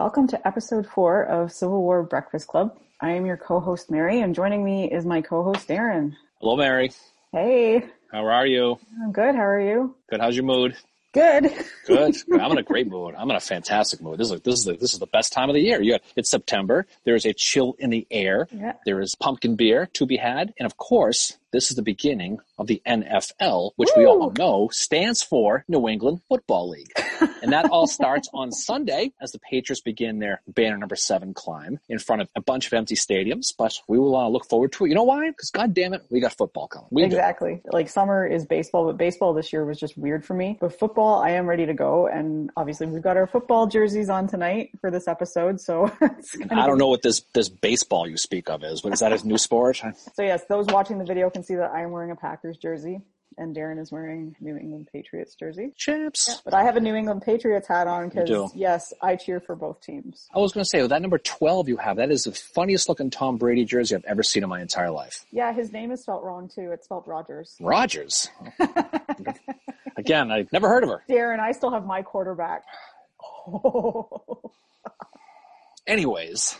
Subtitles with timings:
[0.00, 2.74] Welcome to episode four of Civil War Breakfast Club.
[3.02, 6.16] I am your co-host Mary, and joining me is my co-host Darren.
[6.40, 6.90] Hello, Mary.
[7.32, 8.78] Hey, How are you?
[9.04, 9.34] I'm good.
[9.34, 9.94] How are you?
[10.08, 10.22] Good.
[10.22, 10.74] How's your mood?
[11.12, 11.52] Good.
[11.86, 12.16] Good.
[12.32, 13.14] I'm in a great mood.
[13.14, 14.18] I'm in a fantastic mood.
[14.18, 15.84] This is this is the, this is the best time of the year.
[15.84, 16.86] Got, it's September.
[17.04, 18.48] There is a chill in the air.
[18.52, 18.72] Yeah.
[18.86, 22.66] There is pumpkin beer to be had, and of course, this is the beginning of
[22.66, 26.92] the NFL, which we all know stands for New England Football League.
[27.42, 31.80] and that all starts on Sunday as the Patriots begin their banner number seven climb
[31.88, 33.54] in front of a bunch of empty stadiums.
[33.56, 34.88] But we will uh, look forward to it.
[34.88, 35.30] You know why?
[35.30, 36.88] Because God damn it, we got football coming.
[36.90, 37.04] We.
[37.04, 37.60] Exactly.
[37.72, 40.56] Like summer is baseball, but baseball this year was just weird for me.
[40.60, 42.06] But football, I am ready to go.
[42.06, 45.60] And obviously we've got our football jerseys on tonight for this episode.
[45.60, 48.84] So it's I don't know what this this baseball you speak of is.
[48.84, 49.12] What is that?
[49.12, 49.80] A new sport?
[50.14, 53.00] So yes, those watching the video can see that I am wearing a Packers jersey
[53.38, 55.72] and Darren is wearing New England Patriots jersey.
[55.76, 56.40] Chips.
[56.44, 59.80] But I have a New England Patriots hat on because yes, I cheer for both
[59.80, 60.28] teams.
[60.34, 61.96] I was going to say that number twelve you have.
[61.96, 65.24] That is the funniest looking Tom Brady jersey I've ever seen in my entire life.
[65.32, 66.70] Yeah, his name is spelled wrong too.
[66.72, 67.56] It's spelled Rodgers.
[67.60, 68.28] Rodgers.
[69.96, 71.02] Again, I've never heard of her.
[71.08, 72.64] Darren, I still have my quarterback.
[73.52, 74.52] Oh.
[75.90, 76.56] Anyways,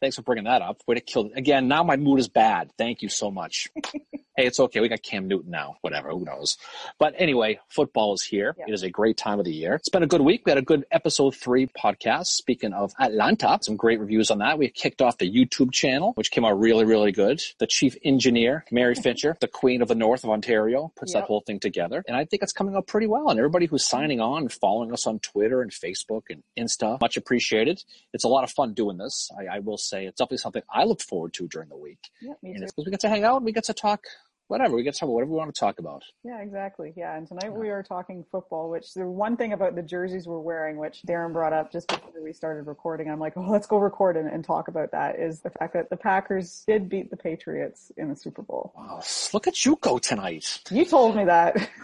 [0.00, 0.80] thanks for bringing that up.
[0.86, 2.70] Way to kill Again, now my mood is bad.
[2.78, 3.68] Thank you so much.
[3.92, 4.80] hey, it's okay.
[4.80, 5.76] We got Cam Newton now.
[5.82, 6.08] Whatever.
[6.08, 6.56] Who knows?
[6.98, 8.56] But anyway, football is here.
[8.58, 8.64] Yeah.
[8.68, 9.74] It is a great time of the year.
[9.74, 10.40] It's been a good week.
[10.46, 12.28] We had a good episode three podcast.
[12.28, 14.58] Speaking of Atlanta, some great reviews on that.
[14.58, 17.42] We kicked off the YouTube channel, which came out really, really good.
[17.58, 21.22] The chief engineer, Mary Fincher, the queen of the north of Ontario, puts Yep.
[21.24, 22.02] that whole thing together.
[22.08, 23.28] And I think it's coming out pretty well.
[23.28, 27.18] And everybody who's signing on and following us on Twitter and Facebook and Insta, much
[27.18, 27.84] appreciated.
[28.14, 29.30] It's a lot of fun doing this.
[29.38, 31.98] I, I will say it's definitely something I look forward to during the week.
[32.22, 32.66] yeah, me And too.
[32.66, 34.04] because we get to hang out and we get to talk
[34.48, 34.76] whatever.
[34.76, 36.02] We get to talk about whatever we want to talk about.
[36.22, 36.92] Yeah, exactly.
[36.96, 40.40] Yeah, and tonight we are talking football, which the one thing about the jerseys we're
[40.40, 43.78] wearing, which Darren brought up just before we started recording, I'm like, oh, let's go
[43.78, 47.16] record and, and talk about that, is the fact that the Packers did beat the
[47.16, 48.72] Patriots in the Super Bowl.
[48.76, 50.60] Wow, look at you go tonight.
[50.70, 51.68] You told me that.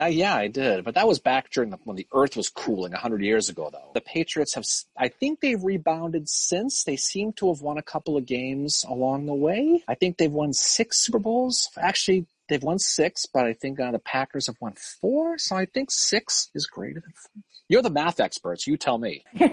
[0.00, 2.92] Uh, yeah, I did, but that was back during the, when the Earth was cooling
[2.92, 3.68] hundred years ago.
[3.70, 4.64] Though the Patriots have,
[4.96, 6.84] I think they've rebounded since.
[6.84, 9.84] They seem to have won a couple of games along the way.
[9.86, 11.68] I think they've won six Super Bowls.
[11.90, 15.38] Actually, they've won six, but I think uh, the Packers have won four.
[15.38, 17.12] So I think six is greater than.
[17.16, 17.42] Four.
[17.68, 18.66] You're the math experts.
[18.66, 19.24] You tell me.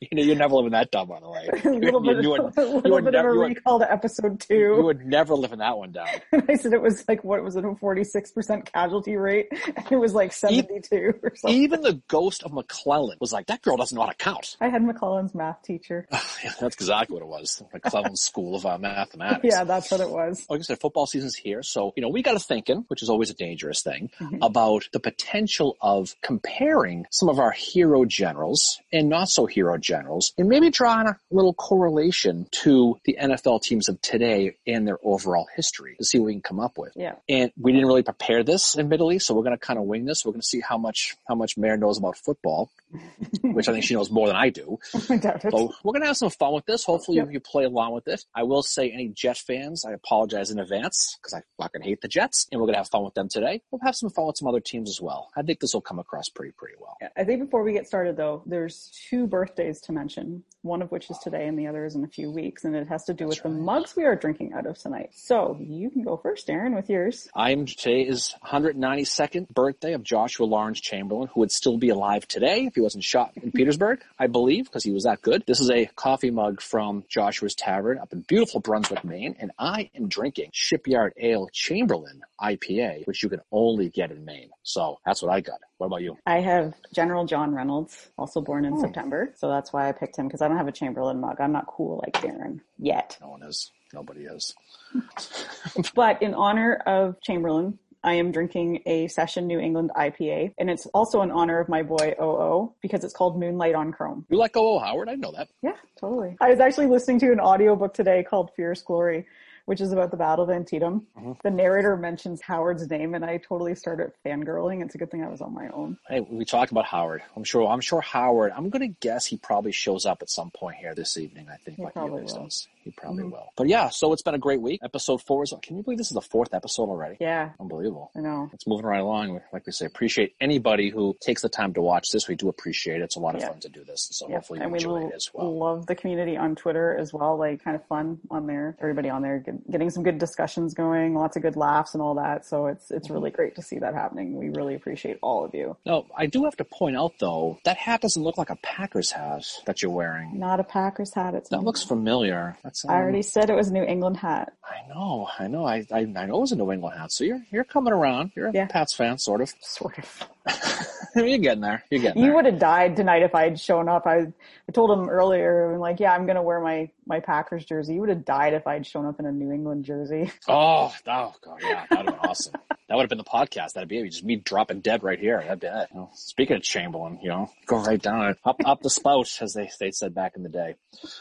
[0.00, 1.48] You know, you're never living that dumb, by the way.
[1.64, 3.54] a little bit, you, of, would, a little you would bit of never- a you
[3.56, 4.54] recall to episode two.
[4.54, 6.06] you would never living that one down.
[6.48, 9.90] I said it was like what was it a forty six percent casualty rate, and
[9.90, 11.60] it was like seventy two or something.
[11.62, 14.56] Even the ghost of McClellan was like, that girl doesn't know how to count.
[14.60, 16.06] I had McClellan's math teacher.
[16.12, 17.60] Yeah, that's exactly what it was.
[17.72, 19.40] McClellan School of uh, Mathematics.
[19.42, 20.46] Yeah, that's what it was.
[20.48, 21.64] Like I said, football season's here.
[21.64, 24.38] So, you know, we got to thinking, which is always a dangerous thing, Mhm.
[24.42, 30.32] about the potential of comparing some of our hero generals and not so hero generals
[30.38, 35.46] and maybe drawing a little correlation to the NFL teams of today and their overall
[35.56, 36.92] history to see what we can come up with.
[36.96, 37.14] Yeah.
[37.28, 40.24] And we didn't really prepare this, admittedly, so we're going to kind of wing this.
[40.24, 42.70] We're going to see how much, how much Mare knows about football,
[43.42, 44.78] which I think she knows more than I do.
[45.10, 45.50] I doubt it.
[45.52, 46.84] So we're gonna have some fun with this.
[46.84, 47.26] Hopefully Yep.
[47.26, 48.24] you, you play along with it.
[48.34, 52.08] I will say any Jet fans, I apologize in advance because I fucking hate the
[52.08, 52.17] Jets
[52.50, 53.62] and we're gonna have fun with them today.
[53.70, 55.30] We'll have some fun with some other teams as well.
[55.36, 56.96] I think this will come across pretty, pretty well.
[57.16, 61.10] I think before we get started though, there's two birthdays to mention, one of which
[61.10, 63.28] is today and the other is in a few weeks, and it has to do
[63.28, 65.10] That's with the mugs we are drinking out of tonight.
[65.12, 67.28] So you can go first, Darren, with yours.
[67.34, 72.66] I'm today is 192nd birthday of Joshua Lawrence Chamberlain, who would still be alive today
[72.66, 75.44] if he wasn't shot in Petersburg, I believe, because he was that good.
[75.46, 79.90] This is a coffee mug from Joshua's Tavern up in beautiful Brunswick, Maine, and I
[79.94, 82.07] am drinking Shipyard Ale Chamberlain
[82.40, 84.50] IPA, which you can only get in Maine.
[84.62, 85.58] So that's what I got.
[85.78, 86.16] What about you?
[86.26, 88.80] I have General John Reynolds, also born in Oh.
[88.80, 91.40] September, so that's why I picked him because I don't have a Chamberlain mug.
[91.40, 93.16] I'm not cool like Darren yet.
[93.20, 93.70] No one is.
[93.92, 94.54] Nobody is.
[95.94, 100.86] But in honor of Chamberlain, I am drinking a Session New England IPA, and it's
[100.86, 104.24] also in honor of my boy OO because it's called Moonlight on Chrome.
[104.30, 104.78] You like O.O.
[104.78, 105.08] Howard?
[105.08, 105.48] I know that.
[105.62, 106.36] Yeah, totally.
[106.40, 109.26] I was actually listening to an audiobook today called Fierce Glory,
[109.68, 111.06] which is about the Battle of Antietam.
[111.18, 111.36] Mhm.
[111.42, 114.82] The narrator mentions Howard's name, and I totally started fangirling.
[114.82, 115.98] It's a good thing I was on my own.
[116.08, 117.22] Hey, we talked about Howard.
[117.36, 117.66] I'm sure.
[117.68, 118.52] I'm sure Howard.
[118.56, 121.48] I'm going to guess he probably shows up at some point here this evening.
[121.52, 122.44] I think, He like he probably always will.
[122.44, 122.66] does.
[122.82, 123.32] He probably Mhm.
[123.32, 123.52] will.
[123.58, 124.80] But yeah, so it's been a great week.
[124.82, 125.52] Episode four is.
[125.60, 127.18] Can you believe this is the fourth episode already?
[127.20, 128.10] Yeah, Unbelievable.
[128.16, 128.48] I know.
[128.54, 129.42] It's moving right along.
[129.52, 132.26] Like we say, appreciate anybody who takes the time to watch this.
[132.26, 133.04] We do appreciate it.
[133.04, 133.48] It's a lot of Yeah.
[133.50, 134.08] fun to do this.
[134.12, 135.54] So Yeah, hopefully you and we enjoy lo- it as well.
[135.54, 137.36] love the community on Twitter as well.
[137.36, 138.74] Like, kind of fun on there.
[138.80, 142.14] Everybody on there get, getting some good discussions going, lots of good laughs and all
[142.14, 142.46] that.
[142.46, 144.36] So it's it's really great to see that happening.
[144.36, 145.76] We really appreciate all of you.
[145.86, 149.10] No, I do have to point out though, that hat doesn't look like a Packers
[149.12, 150.38] hat that you're wearing.
[150.38, 151.34] Not a Packers hat.
[151.34, 152.56] It's That looks familiar.
[152.62, 154.52] That's um, I already said it was a New England hat.
[154.64, 157.12] I know, I know, I, I, I know it was a New England hat.
[157.12, 158.32] So you're you're coming around.
[158.34, 158.66] You're a Yeah.
[158.66, 159.52] Pats fan, sort of.
[159.60, 160.28] Sort of.
[161.16, 161.84] you're getting there.
[161.90, 164.06] You're getting You would have died tonight if I'd shown up.
[164.06, 167.94] I, I told him earlier, I'm like, yeah, I'm gonna wear my my Packers jersey.
[167.94, 170.30] You would have died if I'd shown up in a New England jersey.
[170.48, 172.54] Oh, oh god, yeah, that'd have been awesome.
[172.88, 173.74] That would have been the podcast.
[173.74, 174.02] That'd be.
[174.08, 175.40] Just me dropping dead right here.
[175.42, 175.88] That'd be it.
[175.92, 179.52] You know, speaking of Chamberlain, you know, go right down up up the spout, as
[179.52, 180.74] they they said back in the day.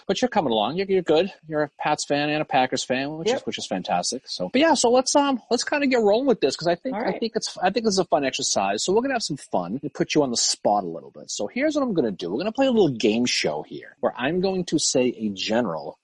[0.07, 0.77] But you're coming along.
[0.77, 1.31] You're, you're good.
[1.47, 3.37] You're a Pats fan and a Packers fan, which Yep.
[3.37, 4.23] is which is fantastic.
[4.25, 6.75] So, but yeah, so let's um let's kind of get rolling with this because I
[6.75, 8.83] think All I think it's I think this is a fun exercise.
[8.85, 11.29] So we're gonna have some fun and put you on the spot a little bit.
[11.29, 12.31] So here's what I'm gonna do.
[12.31, 15.99] We're gonna play a little game show here where I'm going to say a general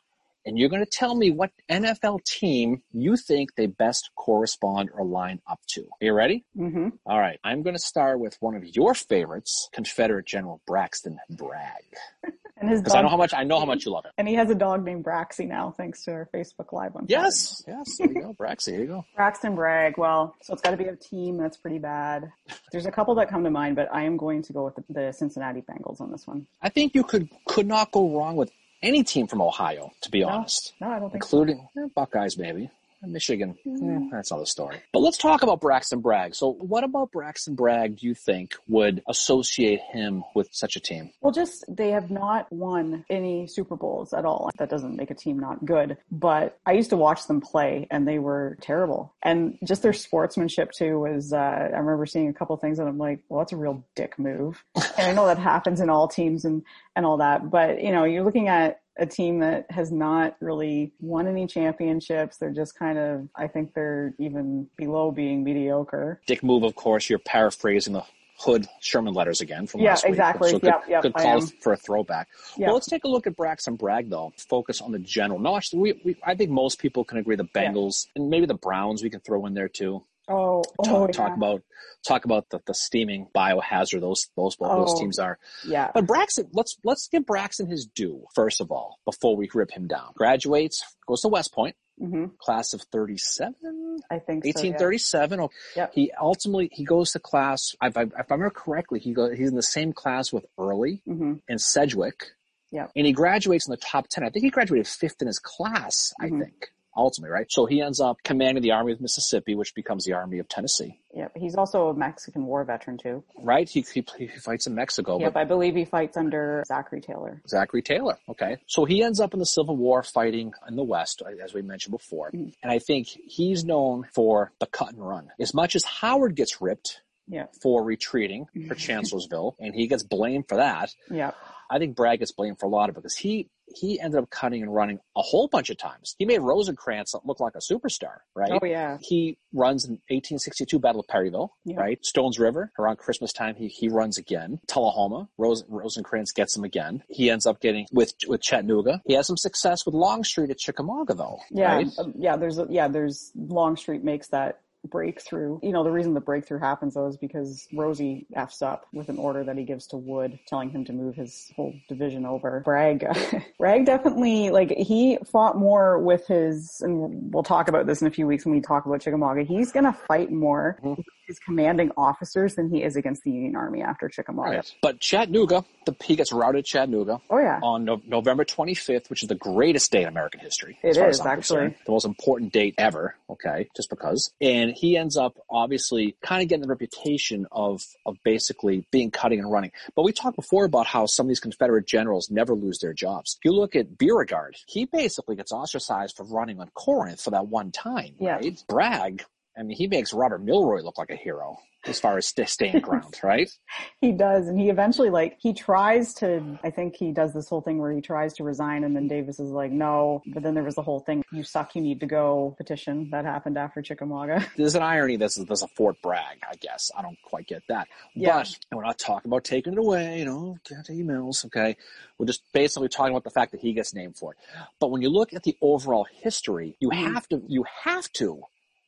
[0.45, 5.05] and you're going to tell me what NFL team you think they best correspond or
[5.05, 5.81] line up to.
[5.81, 6.45] Are you ready?
[6.57, 6.89] Mm-hmm.
[7.05, 7.39] All right.
[7.43, 11.83] I'm going to start with one of your favorites, Confederate General Braxton Bragg,
[12.57, 14.11] And his because I know dog, how much I know how much you love him.
[14.17, 17.61] and he has a dog named Braxy now, thanks to our Facebook Live on Yes,
[17.67, 17.97] yes.
[17.97, 18.71] There you go, Braxy.
[18.71, 19.05] There you go.
[19.15, 19.97] Braxton Bragg.
[19.97, 22.31] Well, so it's got to be a team that's pretty bad.
[22.71, 24.83] There's a couple that come to mind, but I am going to go with the,
[24.87, 26.45] the Cincinnati Bengals on this one.
[26.61, 28.51] I think you could could not go wrong with
[28.83, 31.41] any team from Ohio, to be honest, No, I don't think so.
[31.41, 32.69] including eh, Buckeyes maybe.
[33.07, 34.77] Michigan, eh, that's another story.
[34.91, 36.35] But let's talk about Braxton Bragg.
[36.35, 41.11] So, what about Braxton Bragg do you think would associate him with such a team?
[41.21, 44.49] Well, just they have not won any Super Bowls at all.
[44.57, 48.07] That doesn't make a team not good, but I used to watch them play and
[48.07, 49.13] they were terrible.
[49.21, 52.97] And just their sportsmanship too was, uh, I remember seeing a couple things and I'm
[52.97, 54.63] like, well, that's a real dick move.
[54.75, 56.63] and I know that happens in all teams and,
[56.95, 60.93] and all that, but you know, you're looking at a team that has not really
[60.99, 62.37] won any championships.
[62.37, 66.21] They're just kind of, I think they're even below being mediocre.
[66.27, 68.03] Dick move, of course, you're paraphrasing the
[68.39, 70.09] Hood Sherman letters again from Yeah, last week.
[70.09, 70.51] Yeah exactly.
[70.53, 72.27] Good, Yep, yep, good call for a throwback.
[72.57, 72.67] Yeah.
[72.67, 74.33] Well, let's take a look at Braxton Bragg, though.
[74.37, 75.39] Focus on the general.
[75.39, 78.55] No, actually, we, we, I think most people can agree the Bengals and maybe the
[78.55, 80.03] Browns we can throw in there too.
[80.29, 81.35] Oh, Talk, oh, talk yeah.
[81.35, 81.61] about
[82.07, 84.99] talk about the, the steaming biohazard those those those Oh.
[84.99, 85.37] teams are.
[85.65, 85.91] yeah.
[85.93, 89.87] But Braxton, let's let's give Braxton his due first of all before we rip him
[89.87, 90.11] down.
[90.15, 93.97] Graduates, goes to West Point, hmm class of thirty seven.
[94.09, 94.71] I think so, yeah.
[94.71, 95.39] 1837.
[95.41, 95.49] Oh.
[95.93, 97.75] He ultimately he goes to class.
[97.81, 101.01] If I, if I remember correctly, he go, he's in the same class with Early
[101.05, 102.27] hmm and Sedgwick.
[102.71, 102.91] Yep.
[102.95, 104.23] And he graduates in the top ten.
[104.23, 106.13] I think he graduated fifth in his class.
[106.21, 106.25] Mhm.
[106.25, 107.51] I think ultimately, right?
[107.51, 110.99] So he ends up commanding the Army of Mississippi, which becomes the Army of Tennessee.
[111.13, 113.23] Yep, he's also a Mexican War veteran too.
[113.37, 113.69] Right?
[113.69, 117.41] He he, he fights in Mexico, Yep, I believe he fights under Zachary Taylor.
[117.47, 118.17] Zachary Taylor.
[118.29, 118.57] Okay.
[118.67, 121.91] So he ends up in the Civil War fighting in the West, as we mentioned
[121.91, 122.31] before.
[122.31, 122.53] Mhm.
[122.63, 125.31] And I think he's known for the cut and run.
[125.39, 130.49] As much as Howard gets ripped Yeah, for retreating for Chancellorsville, and he gets blamed
[130.49, 131.31] for that, yeah,
[131.73, 134.29] I think Bragg gets blamed for a lot of it because he he ended up
[134.29, 136.15] cutting and running a whole bunch of times.
[136.19, 138.51] He made Rosecrans look like a superstar, right?
[138.51, 141.77] Oh yeah, He runs in 1862 Battle of Perryville, Yeah.
[141.77, 142.05] right?
[142.05, 143.55] Stones River around Christmas time.
[143.55, 144.59] He he runs again.
[144.67, 147.03] Tullahoma, Rose, Rosecrans gets him again.
[147.09, 149.01] He ends up getting with with Chattanooga.
[149.07, 151.39] He has some success with Longstreet at Chickamauga, though.
[151.49, 151.87] yeah, right?
[151.97, 152.35] um, yeah.
[152.35, 155.59] There's yeah, there's Longstreet makes that breakthrough.
[155.61, 159.17] You know, the reason the breakthrough happens though is because Rosie f's up with an
[159.17, 162.61] order that he gives to Wood, telling him to move his whole division over.
[162.65, 163.05] Bragg,
[163.59, 168.11] Bragg definitely like he fought more with his, and we'll talk about this in a
[168.11, 169.43] few weeks when we talk about Chickamauga.
[169.43, 171.03] He's gonna fight more Mhm.
[171.27, 174.49] His commanding officers than he is against the Union Army after Chickamauga.
[174.49, 174.75] Right.
[174.81, 177.19] But Chattanooga, the, he gets routed at Chattanooga.
[177.29, 177.59] Oh yeah.
[177.63, 180.77] on no- November 25th, which is the greatest day in American history.
[180.83, 181.35] It is, actually.
[181.35, 181.75] concerned.
[181.85, 184.31] The most important date ever, okay, just because.
[184.41, 189.39] And he ends up obviously kind of getting the reputation of, of basically being cutting
[189.39, 189.71] and running.
[189.95, 193.37] But we talked before about how some of these Confederate generals never lose their jobs.
[193.39, 197.47] If you look at Beauregard, he basically gets ostracized for running on Corinth for that
[197.47, 198.35] one time, Yeah.
[198.35, 198.63] right?
[198.67, 199.23] Bragg,
[199.57, 201.57] I mean, he makes Robert Milroy look like a hero.
[201.85, 203.51] as far as st- staying ground, right?
[203.99, 206.57] He does, and he eventually like he tries to.
[206.63, 209.37] I think he does this whole thing where he tries to resign, and then Davis
[209.39, 212.05] is like, "No." But then there was the whole thing, "You suck, you need to
[212.05, 214.45] go." Petition that happened after Chickamauga.
[214.57, 215.17] There's an irony.
[215.17, 216.89] This is there's a Fort Bragg, I guess.
[216.97, 218.37] I don't quite get that, Yeah.
[218.37, 220.19] but we're not talking about taking it away.
[220.19, 221.75] You know, get emails, okay?
[222.17, 224.37] We're just basically talking about the fact that he gets named for it.
[224.79, 227.13] But when you look at the overall history, you Mhm.
[227.13, 228.41] have to you have to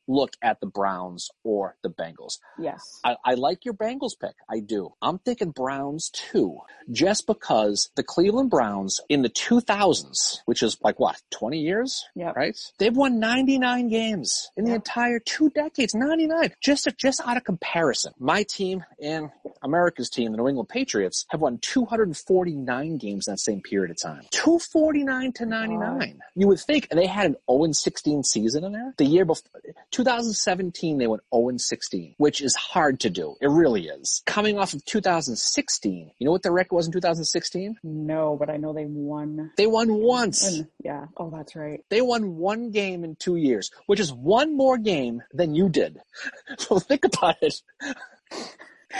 [0.08, 2.38] look at the Browns or the Bengals.
[2.58, 2.80] Yes.
[3.04, 4.34] I, I like your Bengals pick.
[4.48, 4.90] I do.
[5.02, 6.58] I'm thinking Browns too,
[6.90, 12.04] just because the Cleveland Browns in the 2000s, which is like what, 20 years?
[12.14, 12.32] Yeah.
[12.36, 12.56] Right?
[12.78, 14.76] They've won 99 games in the Yep.
[14.76, 15.94] entire two decades.
[15.94, 16.52] 99.
[16.62, 18.12] Just, just out of comparison.
[18.18, 19.30] My team and
[19.62, 24.00] America's team, the New England Patriots, have won 249 games in that same period of
[24.00, 24.22] time.
[24.30, 26.20] 249 to 99.
[26.34, 28.94] You would think they had an 0-16 season in there.
[28.96, 29.60] The year before,
[29.96, 33.34] 2017, they went 0-16, which is hard to do.
[33.40, 34.22] It really is.
[34.26, 37.78] Coming off of 2016, you know what their record was in 2016?
[37.82, 39.52] No, but I know they won.
[39.56, 40.46] They won once.
[40.46, 41.06] And yeah.
[41.16, 41.82] Oh, that's right.
[41.88, 45.98] They won one game in two years, which is one more game than you did.
[46.58, 47.54] So think about it.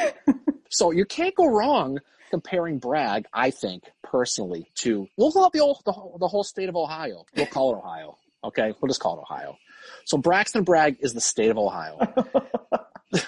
[0.68, 1.98] so you can't go wrong
[2.30, 6.44] comparing Bragg, I think, personally, to, we'll call it the whole, the whole, the whole
[6.44, 7.24] state of Ohio.
[7.34, 8.18] We'll call it Ohio.
[8.44, 8.74] Okay?
[8.80, 9.56] We'll just call it Ohio.
[10.06, 11.98] So Braxton Bragg is the state of Ohio.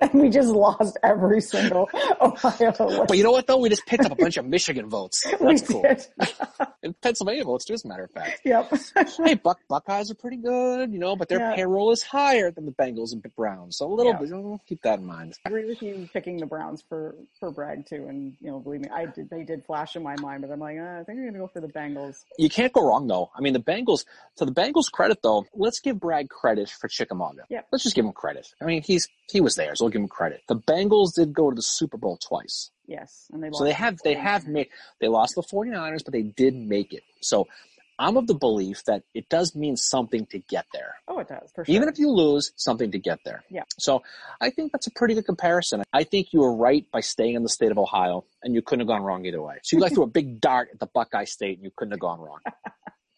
[0.00, 1.88] and we just lost every single
[2.20, 3.04] Ohio.
[3.06, 3.58] But you know what though?
[3.58, 5.24] We just picked up a bunch of Michigan votes.
[5.40, 5.82] we That's cool.
[5.82, 6.04] did.
[6.84, 8.42] And Pennsylvania votes too, as a matter of fact.
[8.44, 8.70] yep.
[9.24, 11.54] hey, Buck Buckeyes are pretty good, you know, but their Yeah.
[11.56, 13.78] payroll is higher than the Bengals and Browns.
[13.78, 14.18] So a little Yeah.
[14.18, 15.38] bit, you know, keep that in mind.
[15.46, 18.82] I agree with you picking the Browns for for Bragg too, and you know, believe
[18.82, 19.30] me, I did.
[19.30, 21.46] They did flash in my mind, but I'm like, uh, I think I'm gonna go
[21.48, 22.16] for the Bengals.
[22.38, 23.30] You can't go wrong though.
[23.34, 24.04] I mean, the Bengals.
[24.36, 27.44] To the Bengals' credit though, let's give Bragg credit for Chickamauga.
[27.48, 27.62] Yeah.
[27.72, 28.46] Let's just give him credit.
[28.60, 30.42] I mean, he's he was there, so we'll give him credit.
[30.48, 32.70] The Bengals did go to the Super Bowl twice.
[32.86, 34.68] Yes, and they So they have they have made
[35.00, 37.02] they lost the 49ers, but they did make it.
[37.20, 37.46] So
[37.98, 40.96] I'm of the belief that it does mean something to get there.
[41.06, 41.64] Oh, it does sure.
[41.68, 43.44] Even if you lose, something to get there.
[43.48, 43.62] Yeah.
[43.78, 44.02] So
[44.40, 45.82] I think that's a pretty good comparison.
[45.92, 48.80] I think you were right by staying in the state of Ohio, and you couldn't
[48.80, 49.58] have gone wrong either way.
[49.62, 52.00] So you like threw a big dart at the Buckeye State, and you couldn't have
[52.00, 52.40] gone wrong.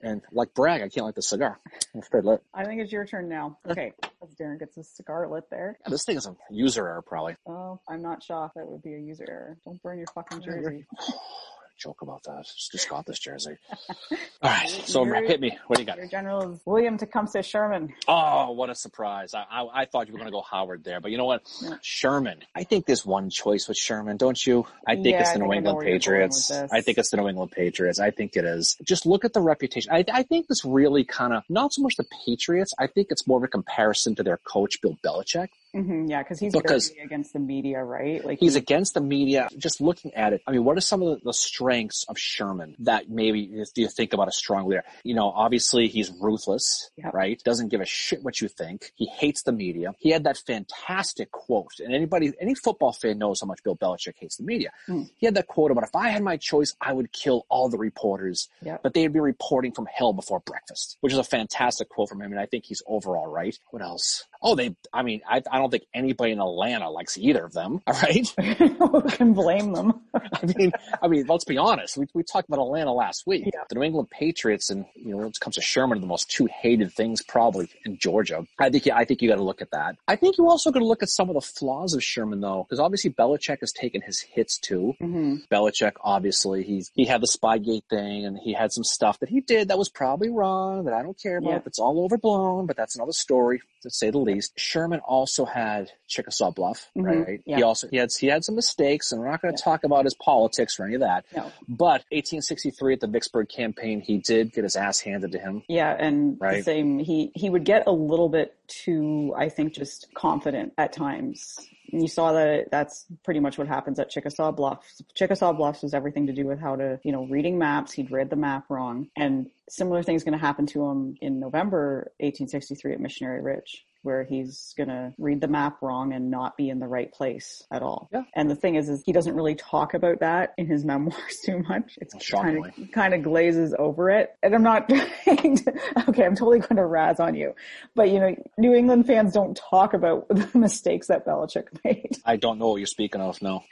[0.06, 1.58] And like Bragg, I can't light the cigar.
[1.92, 2.40] It's pretty lit.
[2.54, 3.58] I think it's your turn now.
[3.68, 5.76] Okay, as Darren gets his cigar lit there.
[5.84, 7.34] Yeah, this thing is a user error, probably.
[7.44, 8.54] Oh, I'm not shocked.
[8.54, 9.58] That would be a user error.
[9.64, 10.86] Don't burn your fucking jersey.
[11.76, 12.46] Joke about that.
[12.70, 13.56] Just, got this jersey.
[14.42, 15.56] All right, so hit me.
[15.66, 15.98] What do you got?
[15.98, 17.92] Your general is William Tecumseh Sherman.
[18.08, 19.34] Oh, what a surprise.
[19.34, 21.42] I, I, I thought you were going to go Howard there, but you know what?
[21.62, 21.76] Yeah.
[21.82, 22.40] Sherman.
[22.54, 24.66] I think there's one choice with Sherman, don't you?
[24.86, 26.50] I think Yeah, it's the New I England where you're going Patriots.
[26.50, 28.00] I think it's the New England Patriots.
[28.00, 28.76] I think it is.
[28.82, 29.92] Just look at the reputation.
[29.92, 33.26] I, I think this really kind of, not so much the Patriots, I think it's
[33.26, 35.48] more of a comparison to their coach, Bill Belichick.
[35.82, 38.24] Hmm yeah, because he's Because- against the media, right?
[38.24, 39.48] Like He's he- against the media.
[39.56, 43.08] Just looking at it, I mean, what are some of the, strengths of Sherman that
[43.10, 43.40] maybe
[43.76, 44.84] you think about a strong leader?
[45.04, 47.14] You know, obviously he's ruthless, Yep.
[47.14, 47.40] right?
[47.44, 48.90] Doesn't give a shit what you think.
[48.94, 49.94] He hates the media.
[49.98, 54.14] He had that fantastic quote, and anybody, any football fan knows how much Bill Belichick
[54.18, 54.70] hates the media.
[54.86, 55.02] Hmm.
[55.16, 57.78] He had that quote about if I had my choice, I would kill all the
[57.78, 58.82] reporters, Yep.
[58.82, 62.32] but they'd be reporting from hell before breakfast, which is a fantastic quote from him,
[62.32, 63.58] and I think he's overall right.
[63.70, 64.24] What else?
[64.42, 67.82] Oh, they, I mean, I, I don't think anybody in Atlanta likes either of them,
[67.86, 68.28] all right?
[68.58, 70.00] Who can blame them?
[70.14, 71.96] I mean, I mean, let's be honest.
[71.96, 73.44] We, we talked about Atlanta last week.
[73.46, 73.62] Yeah.
[73.68, 76.30] The New England Patriots, and you know, when it comes to Sherman, are the most
[76.30, 78.46] two hated things probably in Georgia.
[78.58, 79.96] I think, I think you got to look at that.
[80.08, 82.64] I think you also got to look at some of the flaws of Sherman, though,
[82.68, 84.94] because obviously Belichick has taken his hits too.
[85.00, 89.28] hmm Belichick, obviously, he's he had the Spygate thing, and he had some stuff that
[89.28, 91.50] he did that was probably wrong that I don't care about.
[91.50, 91.58] Yeah.
[91.58, 94.52] That's all overblown, but that's another story to say the least.
[94.58, 97.24] Sherman also had Chickasaw Bluff, Mhm.
[97.26, 97.42] right?
[97.46, 97.56] Yeah.
[97.56, 99.64] He also he had he had some mistakes, and we're not going to Yeah.
[99.64, 101.24] talk about his politics or any of that.
[101.34, 101.50] No.
[101.68, 105.62] But 1863 at the Vicksburg campaign, he did get his ass handed to him.
[105.68, 106.64] Yeah, and the Right.
[106.64, 106.98] same.
[106.98, 111.58] He he would get a little bit too, I think, just confident at times.
[111.88, 115.02] You saw that that's pretty much what happens at Chickasaw Bluffs.
[115.14, 117.92] Chickasaw Bluffs was everything to do with how to, you know, reading maps.
[117.92, 122.12] He'd read the map wrong, and similar things going to happen to him in November
[122.18, 123.84] 1863 at Missionary Ridge.
[124.06, 127.82] Where he's gonna read the map wrong and not be in the right place at
[127.82, 128.08] all.
[128.12, 128.22] Yeah.
[128.34, 131.58] And the thing is, is he doesn't really talk about that in his memoirs too
[131.68, 131.98] much.
[132.00, 134.30] It's kind of kind of glazes over it.
[134.44, 134.88] And I'm not
[135.24, 135.74] trying to,
[136.08, 137.56] okay, I'm totally going to razz on you.
[137.96, 142.18] But you know, New England fans don't talk about the mistakes that Belichick made.
[142.24, 143.42] I don't know what you're speaking of.
[143.42, 143.64] No,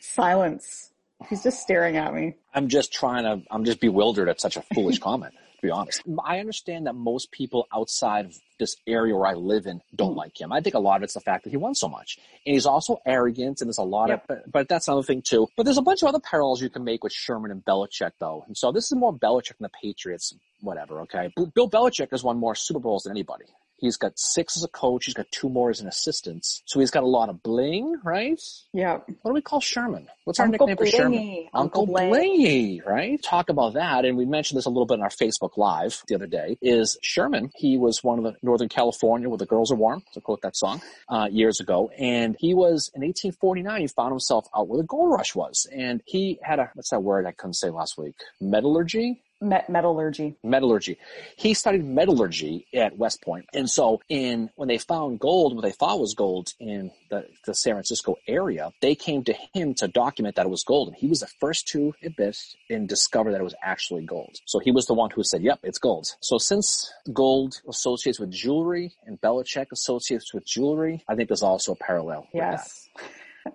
[0.00, 0.92] Silence.
[1.28, 2.36] He's just staring at me.
[2.54, 3.46] I'm just trying to.
[3.50, 5.34] I'm just bewildered at such a foolish comment.
[5.64, 6.02] Be honest.
[6.24, 10.16] I understand that most people outside of this area where I live in don't Mm.
[10.16, 10.52] like him.
[10.52, 12.18] I think a lot of it's the fact that he won so much.
[12.46, 14.20] And he's also arrogant and there's a lot Yep.
[14.22, 15.48] of, but, but that's another thing too.
[15.56, 18.44] But there's a bunch of other parallels you can make with Sherman and Belichick though.
[18.46, 21.32] And so this is more Belichick than the Patriots, whatever, okay?
[21.54, 23.46] Bill Belichick has won more Super Bowls than anybody.
[23.84, 25.04] He's got six as a coach.
[25.04, 26.46] He's got two more as an assistant.
[26.64, 28.40] So he's got a lot of bling, right?
[28.72, 28.98] Yeah.
[29.22, 30.08] What do we call Sherman?
[30.24, 31.18] What's our Uncle nickname for Sherman?
[31.18, 31.48] Blingy.
[31.52, 32.10] Uncle Uncle Bling.
[32.10, 33.22] Blingy, right?
[33.22, 36.14] Talk about that, and we mentioned this a little bit in our Facebook Live the
[36.14, 36.56] other day.
[36.62, 37.50] Is Sherman?
[37.54, 40.56] He was one of the Northern California where the girls are warm, to quote that
[40.56, 43.80] song, uh, years ago, and he was in 1849.
[43.82, 47.02] He found himself out where the gold rush was, and he had a what's that
[47.02, 48.14] word I couldn't say last week?
[48.40, 50.36] Metallurgy Met- metallurgy.
[50.42, 50.98] metallurgy.
[51.36, 53.22] He studied metallurgy at West
[53.52, 57.54] And so in when they found gold, what they thought was gold in the, the
[57.54, 60.88] San Francisco area, they came to him to document that it was gold.
[60.88, 62.38] And he was the first to admit
[62.70, 64.36] and discover that it was actually gold.
[64.46, 66.06] So he was the one who said, yep, it's gold.
[66.20, 71.72] So since gold associates with jewelry and Belichick associates with jewelry, I think there's also
[71.72, 72.88] a parallel Yes.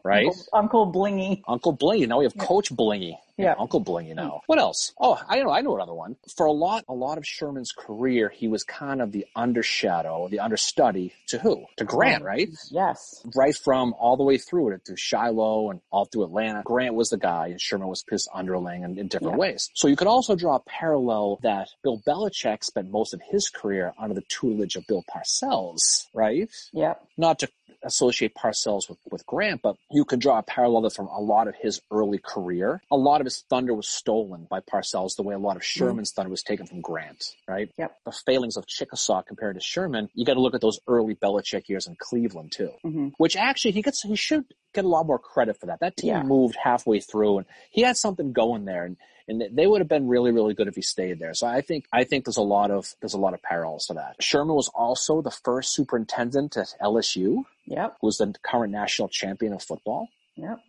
[0.03, 0.27] right?
[0.27, 1.41] Uncle, Uncle Blingy.
[1.47, 2.07] Uncle Blingy.
[2.07, 3.15] Now we have Coach Blingy.
[3.39, 3.55] Yeah.
[3.57, 4.41] Uncle Blingy now.
[4.47, 4.93] What else?
[4.99, 5.49] Oh, I know.
[5.51, 6.15] I know another one.
[6.35, 10.39] For a lot, a lot of Sherman's career, he was kind of the undershadow, the
[10.39, 11.65] understudy to who?
[11.77, 12.49] To Grant, right?
[12.69, 13.25] Yes.
[13.35, 16.61] Right from all the way through it, through Shiloh and all through Atlanta.
[16.65, 19.39] Grant was the guy, and Sherman was his underling in, in different Yeah.
[19.39, 19.69] ways.
[19.73, 23.93] So you could also draw a parallel that Bill Belichick spent most of his career
[23.99, 26.49] under the tutelage of Bill Parcells, right?
[26.73, 27.05] Yep.
[27.17, 27.49] not to
[27.83, 31.55] associate Parcells with, with Grant, but you can draw a parallel from a lot of
[31.55, 32.81] his early career.
[32.91, 36.11] A lot of his thunder was stolen by Parcells the way a lot of Sherman's
[36.11, 37.69] thunder was taken from Grant, right?
[37.77, 37.95] Yep.
[38.05, 41.67] The failings of Chickasaw compared to Sherman, you got to look at those early Belichick
[41.69, 43.11] years in Cleveland too, Mhm.
[43.17, 45.79] which actually he gets, he should get a lot more credit for that.
[45.79, 46.23] That team Yeah.
[46.23, 48.97] moved halfway through and he had something going there and
[49.29, 51.33] and they would have been really, really good if he stayed there.
[51.33, 53.93] So I think I think there's a lot of there's a lot of parallels to
[53.93, 54.15] that.
[54.21, 57.97] Sherman was also the first superintendent at LSU, Yep.
[58.01, 60.09] who was the current national champion of football.
[60.35, 60.59] Yep.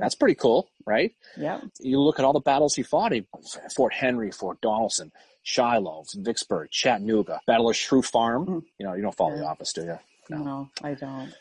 [0.00, 1.12] That's pretty cool, right?
[1.36, 1.62] Yep.
[1.80, 3.26] You look at all the battles he fought: he,
[3.74, 5.10] Fort Henry, Fort Donelson,
[5.42, 8.46] Shiloh, Vicksburg, Chattanooga, Battle of Schrute Farm.
[8.46, 8.62] Mhm.
[8.78, 9.98] You know, you don't follow the office, do you?
[10.30, 10.38] No.
[10.42, 11.32] No, I don't.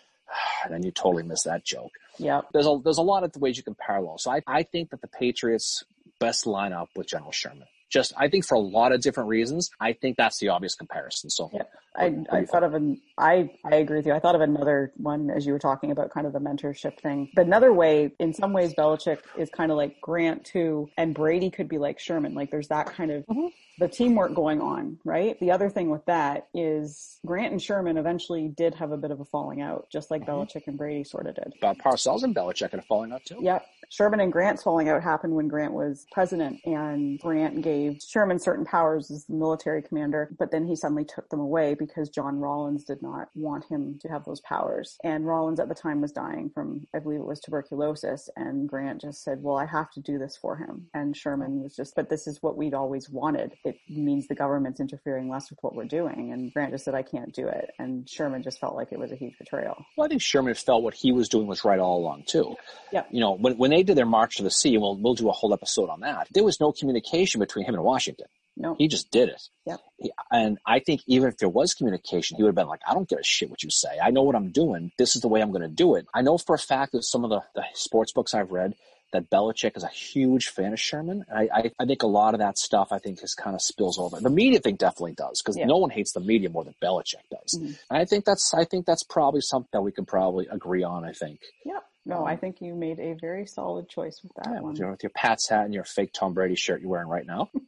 [0.63, 1.91] And then you totally miss that joke.
[2.17, 2.41] Yeah.
[2.53, 4.17] There's a there's a lot of ways you can parallel.
[4.17, 5.83] So I I think that the Patriots
[6.19, 7.67] best line up with General Sherman.
[7.89, 11.29] Just I think for a lot of different reasons, I think that's the obvious comparison.
[11.29, 11.63] So Yeah.
[11.97, 14.13] I, What do I you thought of an I I agree with you.
[14.13, 17.29] I thought of another one as you were talking about kind of the mentorship thing.
[17.35, 21.49] But another way, in some ways, Belichick is kind of like Grant too, and Brady
[21.49, 22.33] could be like Sherman.
[22.33, 23.49] Like there's that kind of Mhm.
[23.79, 25.39] the teamwork going on, right?
[25.39, 29.19] The other thing with that is Grant and Sherman eventually did have a bit of
[29.21, 30.27] a falling out, just like Mhm.
[30.27, 31.53] Belichick and Brady sort of did.
[31.59, 33.37] about Parcells and Belichick and a falling out too.
[33.39, 33.65] Yep.
[33.89, 37.74] Sherman and Grant's falling out happened when Grant was president and Grant gave
[38.05, 42.09] Sherman certain powers as the military commander, but then he suddenly took them away because
[42.09, 44.97] John Rawlins did not want him to have those powers.
[45.03, 48.29] And Rawlins at the time was dying from, I believe it was tuberculosis.
[48.35, 50.87] And Grant just said, well, I have to do this for him.
[50.93, 53.53] And Sherman was just, but this is what we'd always wanted.
[53.63, 56.31] It means the government's interfering less with what we're doing.
[56.33, 57.71] And Grant just said, I can't do it.
[57.79, 59.85] And Sherman just felt like it was a huge betrayal.
[59.97, 62.55] Well, I think Sherman felt what he was doing was right all along too.
[62.91, 63.03] Yeah.
[63.11, 65.29] You know, when when they did their march to the sea, and we'll we'll do
[65.29, 66.27] a whole episode on that.
[66.31, 68.27] There was no communication between him and Washington.
[68.57, 68.75] No.
[68.77, 69.41] He just did it.
[69.65, 69.79] Yep.
[69.97, 72.93] He, and I think even if there was communication, he would have been like, I
[72.93, 73.99] don't give a shit what you say.
[74.01, 74.91] I know what I'm doing.
[74.97, 76.05] This is the way I'm going to do it.
[76.13, 78.75] I know for a fact that some of the, the sports books I've read
[79.11, 81.25] that Belichick is a huge fan of Sherman.
[81.33, 83.99] I, I, I think a lot of that stuff I think has kind of spills
[83.99, 84.19] over.
[84.21, 85.65] The media thing definitely does because Yeah.
[85.65, 87.59] no one hates the media more than Belichick does.
[87.59, 87.77] Mhm.
[87.89, 91.03] And I think that's I think that's probably something that we can probably agree on.
[91.05, 91.39] I think.
[91.65, 91.83] Yep.
[92.05, 94.71] No, I um, think you made a very solid choice with that Yeah, one.
[94.71, 97.25] with your, with your Pats hat and your fake Tom Brady shirt you're wearing right
[97.25, 97.49] now.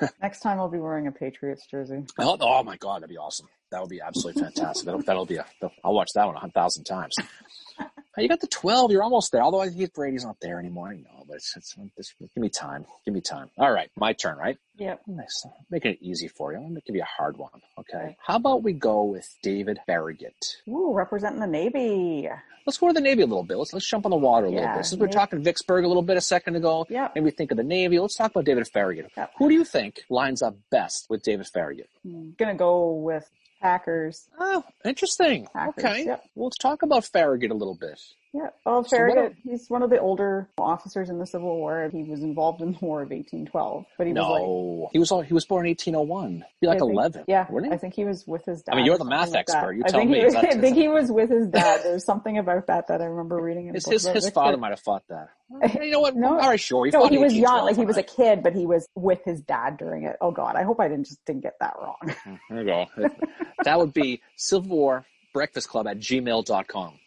[0.22, 2.04] Next time I'll be wearing a Patriots jersey.
[2.18, 3.48] Oh, oh my God, that'd be awesome.
[3.70, 4.86] That would be absolutely fantastic.
[4.86, 5.46] That'll, that'll be a,
[5.82, 7.14] I'll watch that one a thousand times.
[8.16, 8.90] You got the 12.
[8.92, 9.42] You're almost there.
[9.42, 10.88] Although I think Brady's not there anymore.
[10.88, 12.86] I know, but it's, it's, it's, give me time.
[13.04, 13.50] Give me time.
[13.58, 13.90] All right.
[13.96, 14.56] My turn, right?
[14.76, 15.02] Yep.
[15.06, 15.46] Nice.
[15.70, 16.58] Making it easy for you.
[16.58, 17.50] I'm going to give you a hard one.
[17.78, 17.94] Okay.
[17.94, 18.16] Okay.
[18.20, 20.56] How about we go with David Farragut?
[20.68, 22.28] Ooh, representing the Navy.
[22.66, 23.58] Let's go to the Navy a little bit.
[23.58, 24.86] Let's, let's jump on the water a little bit.
[24.86, 27.12] Since we we're talking Vicksburg a little bit a second ago, Yep.
[27.14, 27.98] maybe think of the Navy.
[27.98, 29.10] Let's talk about David Farragut.
[29.16, 29.32] Yep.
[29.38, 31.90] Who do you think lines up best with David Farragut?
[32.04, 33.28] I'm hmm, gonna go with
[33.64, 34.28] Packers.
[34.38, 35.48] Oh, interesting.
[35.50, 36.04] Packers, okay.
[36.04, 36.22] yep.
[36.34, 37.98] Well, let's talk about Farragut a little bit.
[38.34, 38.48] Yeah.
[38.66, 41.88] Well, So what Farragut, he's one of the older officers in the Civil War.
[41.92, 45.12] He was involved in the War of 1812, but he was like, No, he was
[45.12, 46.44] all, he was born in 1801.
[46.60, 47.24] He like I think- 11.
[47.28, 48.72] Yeah, I think he was with his dad.
[48.72, 49.54] I mean, you're the math like that.
[49.56, 49.72] expert.
[49.74, 50.20] You tell think me.
[50.28, 51.82] That- I think he was with his dad.
[51.84, 54.70] There's something about that that I remember reading in His book his, his father might
[54.70, 55.28] have fought that.
[55.84, 56.16] You know what?
[56.16, 56.30] No.
[56.30, 56.86] all right, sure.
[56.86, 59.40] He, No, he was young, like he was a kid, but he was with his
[59.42, 60.16] dad during it.
[60.20, 61.96] Oh God, I hope I didn't just didn't get that wrong.
[62.02, 62.54] Mm-hmm.
[62.56, 63.08] There you go.
[63.64, 66.98] that would be Civil War Breakfast Club at gmail.com.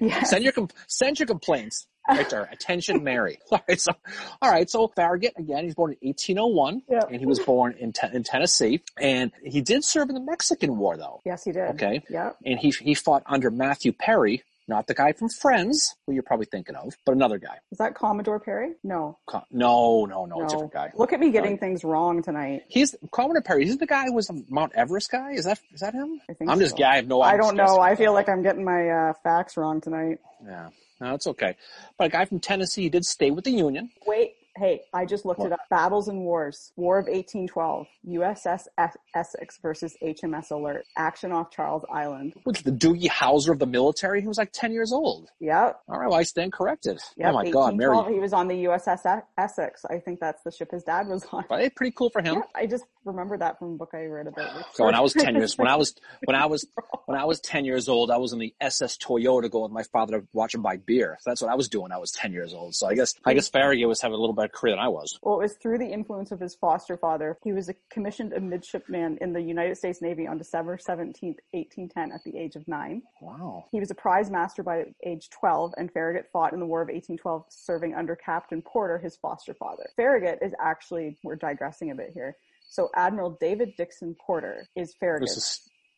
[0.00, 0.22] yeah.
[0.24, 1.86] Send your com- send your complaints.
[2.10, 2.48] Right there.
[2.50, 3.38] Attention, Mary.
[3.52, 3.78] All right.
[3.78, 3.92] So,
[4.40, 4.70] all right.
[4.70, 5.64] So Farragut again.
[5.64, 7.08] He's born in 1801, Yep.
[7.10, 10.78] and he was born in Ten- in Tennessee, and he did serve in the Mexican
[10.78, 11.20] War, though.
[11.26, 11.68] Yes, he did.
[11.72, 12.02] Okay.
[12.08, 12.30] Yeah.
[12.46, 16.46] And he he fought under Matthew Perry, not the guy from Friends, who you're probably
[16.46, 17.58] thinking of, but another guy.
[17.72, 18.74] Is that Commodore Perry?
[18.84, 19.18] No.
[19.26, 20.92] Co- No, no, no, a different guy.
[20.94, 21.56] Look at me getting No.
[21.58, 22.64] things wrong tonight.
[22.68, 23.64] He's Commodore Perry.
[23.64, 25.32] He's the guy who was the Mount Everest guy.
[25.32, 26.20] Is that is that him?
[26.28, 26.92] I think I'm just guy.
[26.92, 27.20] I have no.
[27.22, 27.78] I I'm don't know.
[27.78, 28.04] I guessing.
[28.04, 30.18] feel like I'm getting my uh, facts wrong tonight.
[30.44, 30.68] Yeah.
[31.00, 31.56] No, it's okay.
[31.96, 33.90] But a guy from Tennessee did stay with the Union.
[34.06, 35.46] Wait, hey, I just looked What?
[35.46, 35.60] it up.
[35.70, 36.72] Battles and Wars.
[36.76, 37.86] War of 1812.
[38.08, 40.84] USS Es- Essex versus HMS Alert.
[40.96, 42.34] Action off Charles Island.
[42.44, 45.30] With the Doogie Howser of the military, he was like 10 years old.
[45.40, 45.80] Yep.
[45.88, 46.98] All right, well, I stand corrected.
[47.00, 47.30] Oh, yep.
[47.30, 47.96] oh my God, Mary.
[48.12, 49.84] He was on the USS Essex.
[49.84, 51.44] I think that's the ship his dad was on.
[51.48, 52.34] But hey, pretty cool for him.
[52.36, 54.74] Yeah, I just remember that from a book I read about.
[54.74, 55.94] So when I was 10 years, when I was,
[56.24, 56.66] when I was,
[57.06, 59.84] when I was 10 years old, I was in the SS Toyota going with my
[59.84, 61.16] father to watch him buy beer.
[61.20, 61.84] So that's what I was doing.
[61.84, 62.74] when I was 10 years old.
[62.74, 65.18] So I guess, I guess Farragut was having a little better career than I was.
[65.22, 67.38] Well, it was through the influence of his foster father.
[67.44, 72.12] He was a commissioned a midshipman in the United States Navy on December 17th, 1810
[72.12, 73.02] at the age of nine.
[73.20, 73.64] Wow.
[73.70, 76.88] He was a prize master by age 12, and Farragut fought in the War of
[76.88, 79.88] 1812, serving under Captain Porter, his foster father.
[79.96, 82.36] Farragut is actually, we're digressing a bit here.
[82.70, 85.30] So Admiral David Dixon Porter is Farragut.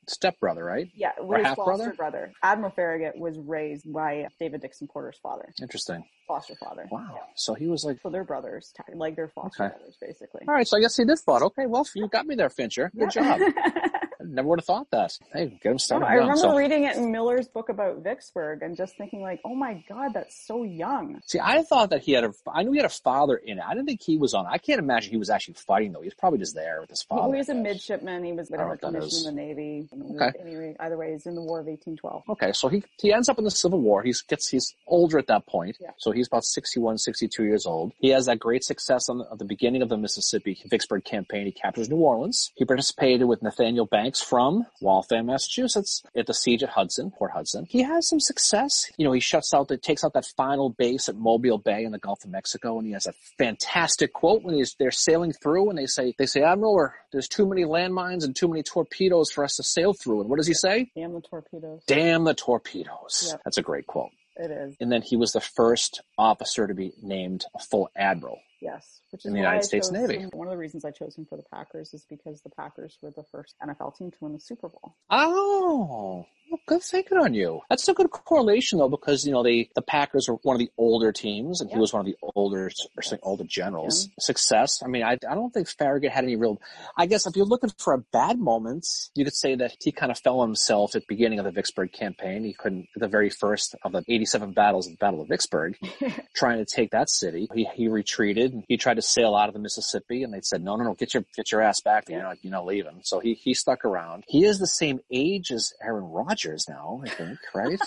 [0.09, 0.89] Stepbrother, right?
[0.95, 2.33] yeah, or his foster brother.
[2.43, 6.05] Admiral Farragut was raised by David Dixon Porter's father, Interesting.
[6.27, 6.87] foster father.
[6.91, 7.19] Wow.
[7.37, 9.75] So he was like, So they're brothers, like they're foster Okay.
[9.77, 10.43] brothers, basically.
[10.49, 10.67] all right.
[10.67, 12.91] So I guess he did thought, okay, well, you got me there, Fincher.
[12.97, 13.39] Good Yeah.
[13.39, 13.53] job.
[14.21, 15.13] I never would have thought that.
[15.33, 16.21] Hey, get him No, started I young.
[16.29, 19.83] remember So, reading it in Miller's book about Vicksburg and just thinking like, oh my
[19.89, 21.21] god, that's so young.
[21.27, 23.65] see, I thought that he had a, I knew he had a father in it.
[23.67, 24.47] I didn't think he was on.
[24.47, 26.01] I can't imagine he was actually fighting though.
[26.01, 27.33] He was probably just there with his father.
[27.33, 28.25] he was a midshipman.
[28.25, 29.27] He was I whatever what commissioned is.
[29.27, 29.89] in the Navy.
[30.21, 30.39] Okay.
[30.41, 32.23] Anyway, either way, he's in the War of 1812.
[32.31, 34.03] Okay, so he he ends up in the Civil War.
[34.03, 35.77] He gets he's older at that point.
[35.81, 35.91] Yeah.
[35.99, 37.93] So he's about 61, 62 years old.
[37.99, 41.47] He has that great success on the, the beginning of the Mississippi Vicksburg campaign.
[41.47, 42.53] He captures New Orleans.
[42.57, 47.67] He participated with Nathaniel Banks from Waltham, Massachusetts, at the siege at Hudson, Port Hudson.
[47.69, 48.91] He has some success.
[48.97, 51.93] You know, he shuts out, the, takes out that final base at Mobile Bay in
[51.93, 55.71] the Gulf of Mexico, and he has a fantastic quote when he's they're sailing through,
[55.71, 59.31] and they say they say ah, Admiral, there's too many landmines and too many torpedoes
[59.31, 60.21] for us to sail through.
[60.21, 60.91] And what does he say?
[60.95, 61.83] Damn the torpedoes.
[61.87, 63.29] Damn the torpedoes.
[63.31, 63.41] Yep.
[63.45, 64.11] That's a great quote.
[64.37, 64.77] It is.
[64.81, 68.41] And then he was the first officer to be named a full admiral.
[68.61, 69.01] Yes.
[69.11, 70.27] Which is In the United States chose Navy.
[70.33, 73.11] One of the reasons I chose him for the Packers is because the Packers were
[73.11, 74.95] the first NFL team to win the Super Bowl.
[75.11, 77.61] Oh, well, good thinking on you.
[77.71, 80.71] That's a good correlation though, because you know they the Packers were one of the
[80.77, 84.09] older teams, and he was one of the older or say older generals.
[84.19, 84.83] Success.
[84.85, 86.61] I mean, I I don't think Farragut had any real.
[86.97, 90.11] I guess if you're looking for a bad moment, you could say that he kind
[90.11, 92.45] of fell on himself at the beginning of the Vicksburg campaign.
[92.45, 95.79] He couldn't the very first of the 87 battles of the Battle of Vicksburg.
[96.35, 97.49] trying to take that city.
[97.55, 98.50] He, he retreated.
[98.69, 101.15] He tried to sail out of the Mississippi, and they said, "No, no, no, get
[101.15, 102.09] your get your ass back.
[102.09, 104.25] You're not you're not leaving." So he he stuck around.
[104.29, 107.81] He is the same age as Aaron Rodgers now, I think, right?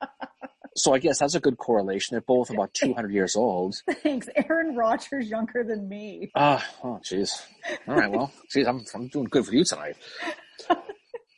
[0.76, 2.14] so I guess that's a good correlation.
[2.14, 3.76] They're both about 200 years old.
[4.02, 4.28] Thanks.
[4.36, 6.30] Aaron Rodgers younger than me.
[6.34, 7.30] Ah, oh, jeez.
[7.88, 9.96] All right, well, geez, I'm I'm doing good for you tonight.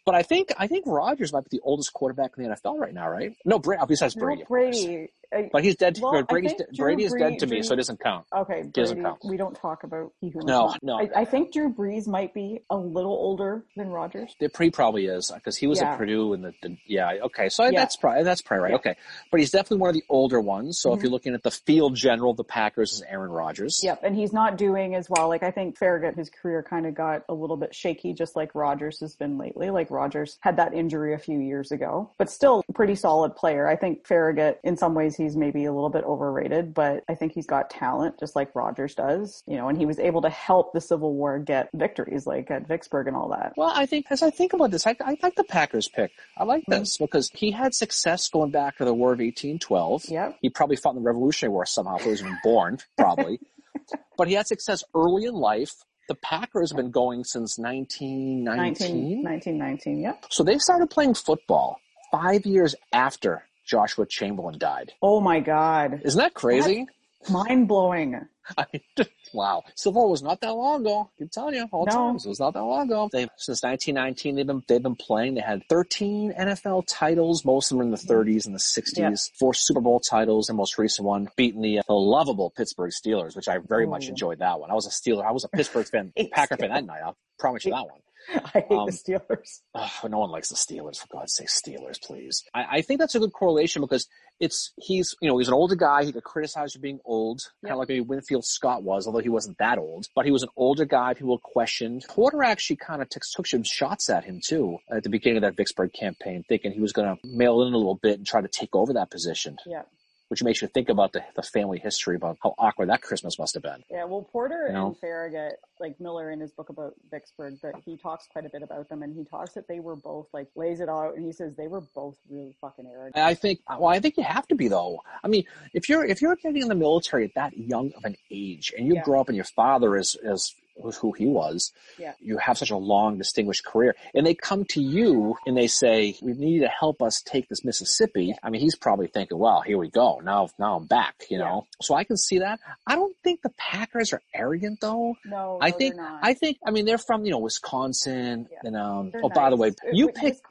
[0.09, 2.95] But I think I think Rodgers might be the oldest quarterback in the NFL right
[2.95, 3.35] now, right?
[3.45, 3.83] No, Brady.
[3.87, 4.85] Besides Brady, course.
[4.85, 5.09] Brady.
[5.31, 5.97] I- But he's dead.
[5.97, 8.25] To, Well, Brady's de- Brady is dead to me, so it doesn't count.
[8.35, 9.21] Okay, Doesn't Brady, count.
[9.27, 10.99] we don't talk about he who No, no.
[10.99, 14.35] I, I think Drew Brees might be a little older than Rodgers.
[14.41, 15.93] It pre probably is because he was Yeah.
[15.93, 17.73] at Purdue and the, the yeah okay so Yeah.
[17.81, 18.77] that's probably that's probably right Yeah.
[18.77, 18.97] okay
[19.31, 21.03] but he's definitely one of the older ones so if Mhm.
[21.03, 24.57] you're looking at the field general the Packers is Aaron Rodgers Yep, and he's not
[24.57, 25.29] doing as well.
[25.29, 28.55] Like I think Farragut, his career kind of got a little bit shaky, just like
[28.55, 29.69] Rodgers has been lately.
[29.69, 33.67] Like Rodgers had that injury a few years ago, but still a pretty solid player.
[33.69, 37.33] I think Farragut, in some ways, he's maybe a little bit overrated, but I think
[37.33, 39.43] he's got talent, just like Rodgers does.
[39.47, 42.67] You know, and he was able to help the Civil War get victories, like at
[42.69, 43.53] Vicksburg and all that.
[43.57, 46.45] well I think as I think about this I, I like the Packers pick I
[46.45, 46.81] like Mm-hmm.
[46.81, 50.39] this because he had success going back to the War of 1812 Yep.
[50.43, 53.41] he probably fought in the Revolutionary War somehow he was even born probably
[54.19, 55.73] but he had success early in life
[56.09, 60.25] the Packers have been going since 1919 19, 1919, yep.
[60.31, 61.79] So they started playing football
[62.11, 64.93] five years after Joshua Chamberlain died.
[65.03, 66.01] Oh my God.
[66.05, 66.87] Isn't that crazy?
[67.31, 68.21] Mind blowing.
[68.57, 69.63] I mean, wow.
[69.75, 71.11] Civil War was not that long ago.
[71.21, 71.93] I'm telling you, all No.
[71.93, 72.25] times.
[72.25, 73.11] It was not that long ago.
[73.13, 75.35] They since 1919, they've been they've been playing.
[75.35, 77.45] They had 13 NFL titles.
[77.45, 78.97] Most of them in the 30s and the 60s.
[78.97, 79.15] Yeah.
[79.39, 80.47] Four Super Bowl titles.
[80.47, 84.09] The most recent one beating the, uh, the lovable Pittsburgh Steelers, which I very much
[84.09, 84.71] enjoyed that one.
[84.71, 85.27] I was a Steeler.
[85.27, 87.03] I was a Pittsburgh fan, Packer fan that night.
[87.05, 88.01] I promise you that one.
[88.55, 89.61] I hate Um, the Steelers.
[89.75, 92.45] Ugh, no one likes the Steelers, for God's sake, Steelers, please.
[92.55, 94.07] I, I think that's a good correlation because
[94.41, 96.05] it's he's you know he's an older guy.
[96.05, 97.73] He could criticize for being old, kind Yeah.
[97.73, 100.07] of like maybe Winfield Scott was, although he wasn't that old.
[100.15, 101.15] But he was an older guy.
[101.15, 102.05] People questioned.
[102.09, 105.43] Porter actually kind of took, took some shots at him too at the beginning of
[105.43, 108.41] that Vicksburg campaign, thinking he was going to mail in a little bit and try
[108.41, 109.57] to take over that position.
[109.67, 109.83] Yeah.
[110.29, 113.55] Which makes you think about the, the family history about how awkward that Christmas must
[113.55, 113.83] have been.
[113.91, 114.87] Yeah, well, Porter You know?
[114.89, 118.63] and Farragut, like Miller in his book about Vicksburg, that he talks quite a bit
[118.63, 121.33] about them, and he talks that they were both like lays it out, and he
[121.33, 123.17] says they were both really fucking arrogant.
[123.17, 125.03] I think, well, I think you have to be though.
[125.25, 128.17] I mean, if you're if you're getting in the military at that young of an
[128.31, 129.03] age, and you Yeah.
[129.05, 132.13] grow up and your father is is was who he was, Yeah.
[132.21, 136.17] you have such a long, distinguished career, and they come to you and they say,
[136.23, 139.61] "We need you to help us take this Mississippi." I mean, he's probably thinking, "Well,
[139.63, 140.21] here we go.
[140.23, 141.45] Now, now I'm back." You Yeah.
[141.45, 142.61] know, so I can see that.
[142.87, 145.17] I don't think the Packers are arrogant though.
[145.25, 145.95] No, I no, think.
[145.99, 148.59] I think I mean they're from you know Wisconsin, Yeah.
[148.65, 149.11] and um.
[149.11, 149.69] They're Oh, by the way.
[149.69, 150.43] Uh, you picked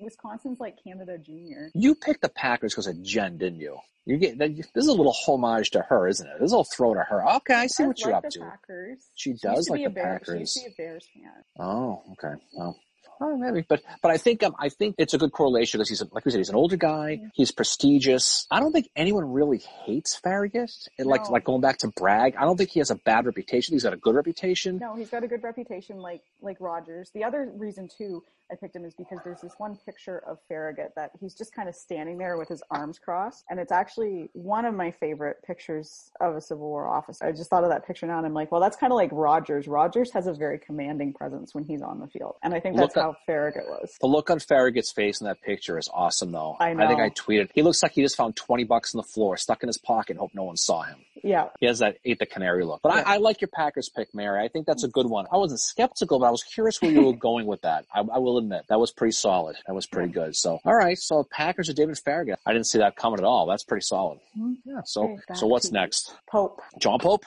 [0.00, 1.70] Wisconsin's like Canada Junior.
[1.74, 3.78] you picked the Packers because of Jen, didn't you?
[4.08, 6.32] You get that- this is a little homage to her, isn't it?
[6.40, 7.28] This is a little throw to her.
[7.36, 8.40] Okay, I see Does what you're up to.
[8.40, 9.10] Packers.
[9.14, 11.44] She does to like the Bear, She used to be a Bears fan.
[11.58, 12.40] Oh, okay.
[12.54, 12.74] Well,
[13.20, 16.00] oh, maybe, but but I think um, I think it's a good correlation because he's
[16.00, 17.20] a, like we said, he's an older guy.
[17.34, 18.46] He's prestigious.
[18.50, 20.70] I don't think anyone really hates Farragut.
[20.98, 23.74] And like like going back to Bragg, I don't think he has a bad reputation.
[23.74, 24.78] He's got a good reputation.
[24.78, 27.10] No, he's got a good reputation, like like Rodgers.
[27.12, 30.92] The other reason too I picked him is because there's this one picture of Farragut
[30.96, 34.64] that he's just kind of standing there with his arms crossed, and it's actually one
[34.64, 37.24] of my favorite pictures of a Civil War officer.
[37.26, 39.10] I just thought of that picture now, and I'm like, well, that's kind of like
[39.12, 39.68] Rodgers.
[39.68, 42.94] Rodgers has a very commanding presence when he's on the field, and I think that's
[42.94, 43.96] how Farragut was.
[44.00, 46.56] The look on Farragut's face in that picture is awesome, though.
[46.60, 46.84] I know.
[46.84, 47.00] I think.
[47.00, 47.50] I tweeted.
[47.54, 50.16] He looks like he just found twenty bucks on the floor, stuck in his pocket,
[50.16, 50.96] hope no one saw him.
[51.24, 52.80] Yeah, He has that ate the canary look.
[52.82, 53.02] But Yeah.
[53.06, 54.42] I, I like your Packers pick, Mary.
[54.42, 55.26] I think that's a good one.
[55.32, 57.86] I wasn't skeptical, but I was curious where you were going with that.
[57.92, 59.56] I, I will admit that was pretty solid.
[59.66, 60.34] That was pretty good.
[60.36, 60.98] So, all right.
[60.98, 62.38] So Packers or David Farragut.
[62.46, 63.46] I didn't see that coming at all.
[63.46, 64.18] That's pretty solid.
[64.38, 64.56] Mhm.
[64.64, 64.80] Yeah.
[64.84, 66.14] So, so what's next?
[66.30, 66.60] Pope.
[66.78, 67.24] John Pope?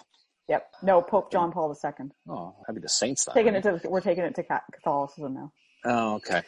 [0.47, 0.67] Yep.
[0.83, 2.09] No, Pope John Paul II.
[2.27, 3.35] Oh, that'd be the Saints then.
[3.35, 3.65] Taking right?
[3.65, 5.51] it to we're taking it to Catholicism now.
[5.85, 6.41] Oh, okay.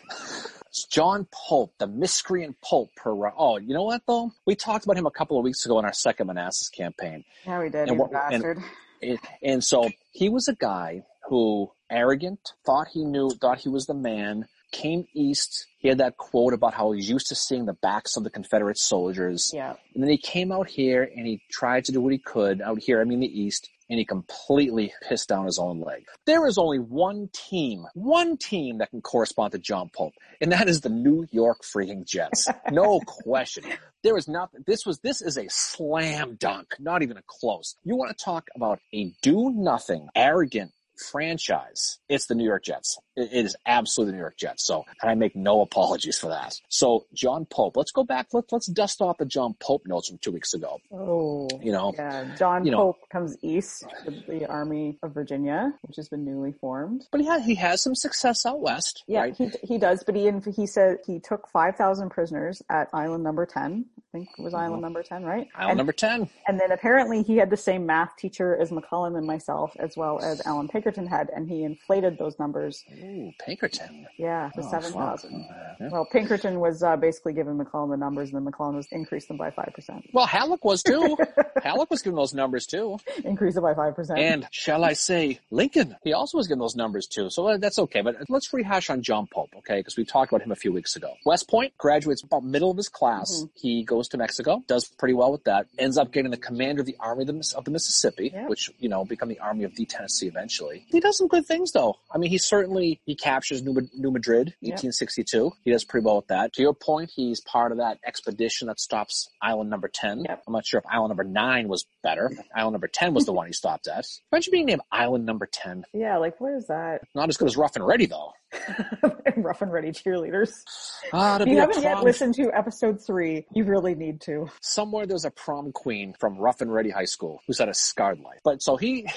[0.67, 2.89] It's John Pope, the miscreant Pope.
[2.95, 4.31] Per oh, you know what though?
[4.45, 7.23] We talked about him a couple of weeks ago in our second Manassas campaign.
[7.45, 7.89] Yeah, we did.
[7.89, 8.59] And what- bastard.
[9.01, 13.85] And, and so he was a guy who arrogant, thought he knew, thought he was
[13.85, 15.67] the man, came east.
[15.77, 18.77] He had that quote about how he's used to seeing the backs of the Confederate
[18.77, 19.51] soldiers.
[19.53, 19.75] yeah.
[19.93, 22.79] And then he came out here and he tried to do what he could out
[22.81, 26.05] here, I mean the east, and he completely pissed down his own leg.
[26.25, 30.67] There is only one team, one team that can correspond to John Pope, and that
[30.67, 32.47] is the New York freaking Jets.
[32.71, 33.65] No question.
[34.03, 37.75] There is not, this was, this is a slam dunk, not even a close.
[37.83, 40.71] You want to talk about a do nothing, arrogant
[41.11, 42.99] franchise, it's the New York Jets.
[43.15, 44.65] It is absolutely the New York Jets.
[44.65, 46.59] So, and I make no apologies for that.
[46.67, 48.27] So, John Pope, let's go back.
[48.33, 50.79] Let's, let's dust off the John Pope notes from two weeks ago.
[50.91, 51.47] Oh.
[51.61, 52.77] You know, Yeah, John You know.
[52.77, 57.05] Pope comes east with the Army of Virginia, which has been newly formed.
[57.11, 59.35] but he had, he has some success out west, Yeah, right?
[59.35, 63.45] he he does, but he he said he took five thousand prisoners at Island Number
[63.45, 63.85] Ten.
[64.13, 65.47] Think it was Island Number Ten, right?
[65.55, 66.29] Island and, number 10.
[66.47, 70.19] and then apparently he had the same math teacher as McClellan and myself, as well
[70.21, 72.85] as Allan Pinkerton had, and he inflated those numbers.
[73.03, 74.05] Ooh, Pinkerton.
[74.19, 75.01] Yeah, the Oh, seven fuck.
[75.19, 75.45] thousand.
[75.81, 75.89] Yeah.
[75.91, 79.37] Well, Pinkerton was uh, basically giving McClellan the numbers, and then McClellan was increased them
[79.37, 80.07] by five percent.
[80.13, 81.17] Well, Halleck was too.
[81.63, 82.99] Halleck was giving those numbers too.
[83.25, 84.19] Increase it by five percent.
[84.19, 87.31] And shall I say, Lincoln, he also was giving those numbers too.
[87.31, 88.01] So uh, that's okay.
[88.01, 89.79] But let's rehash on John Pope, okay?
[89.79, 91.13] Because we talked about him a few weeks ago.
[91.25, 93.31] West Point graduates about middle of his class.
[93.37, 93.45] Mm-hmm.
[93.55, 95.67] He goes to Mexico, does pretty well with that.
[95.77, 98.47] Ends up getting the commander of the Army of the, of the Mississippi, Yeah.
[98.47, 100.85] which you know become the Army of the Tennessee eventually.
[100.89, 101.95] He does some good things though.
[102.13, 104.71] I mean, he certainly he captures New, New Madrid, Yeah.
[104.73, 105.51] 1862.
[105.63, 106.53] He does pretty well with that.
[106.53, 110.23] To your point, he's part of that expedition that stops Island Number Ten.
[110.27, 110.43] Yep.
[110.47, 112.31] I'm not sure if Island Number Nine was better.
[112.55, 114.05] Island Number Ten was the one he stopped at.
[114.31, 115.85] Imagine being named Island Number Ten.
[115.93, 117.01] yeah, like where is that?
[117.15, 118.33] Not as good as Rough and Ready though.
[119.37, 120.63] Rough and ready cheerleaders.
[121.11, 124.49] Ah, If you haven't yet listened to episode three, you really need to.
[124.61, 128.19] somewhere there's a prom queen from Rough and Ready High School who's had a scarred
[128.19, 128.39] life.
[128.43, 129.07] But so he,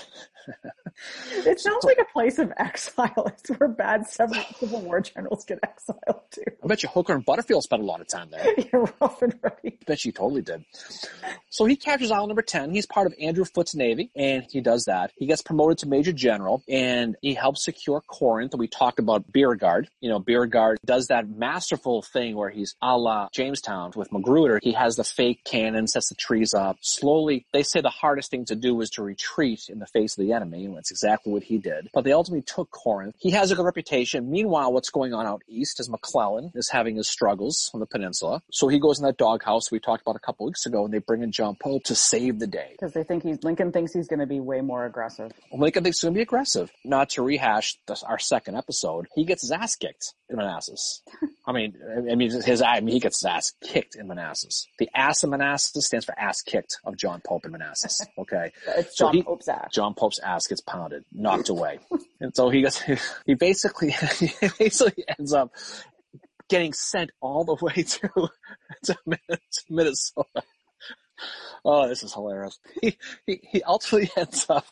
[1.31, 3.13] It sounds like a place of exile.
[3.37, 6.43] It's where bad Civil, Civil War generals get exiled to.
[6.65, 8.47] I bet you Hooker and Butterfield spent a lot of time there.
[8.73, 9.79] You're rough and ready.
[9.81, 10.65] I bet you totally did.
[11.51, 12.71] So he captures island number 10.
[12.71, 15.13] He's part of Andrew Foote's Navy, and he does that.
[15.17, 18.55] He gets promoted to Major General, and he helps secure Corinth.
[18.57, 19.89] We talked about Beauregard.
[20.01, 24.61] You know, Beauregard does that masterful thing where he's a la Jamestown with Magruder.
[24.63, 26.79] He has the fake cannon, sets the trees up.
[26.81, 30.25] Slowly, they say the hardest thing to do was to retreat in the face of
[30.25, 31.89] the enemy, and that's exactly what he did.
[31.93, 33.17] But they ultimately took Corinth.
[33.19, 34.31] He has a good reputation.
[34.31, 38.43] Meanwhile, what's going on out east is McClellan is having his struggles on the peninsula.
[38.53, 40.99] So he goes in that doghouse we talked about a couple weeks ago, and they
[40.99, 42.69] bring in John Pope to save the day.
[42.73, 45.33] Because they think he's, Lincoln thinks he's going to be way more aggressive.
[45.53, 46.71] Lincoln thinks he's going to be aggressive.
[46.85, 51.03] Not to rehash this, our second episode, he gets his ass kicked in Manassas.
[51.47, 51.77] I mean,
[52.11, 54.67] I mean, his, I mean, he gets his ass kicked in Manassas.
[54.79, 58.01] The ass of Manassas stands for ass kicked of John Pope in Manassas.
[58.19, 58.51] Okay.
[58.77, 59.69] It's John he, Pope's ass.
[59.73, 61.79] John Pope's ass gets pounded, knocked away.
[62.21, 62.83] and so he gets,
[63.27, 65.53] he basically, he basically ends up
[66.49, 68.29] getting sent all the way to,
[68.85, 68.97] to
[69.69, 70.43] Minnesota.
[71.65, 72.59] Oh, this is hilarious.
[72.81, 74.67] He, he, he ultimately ends up,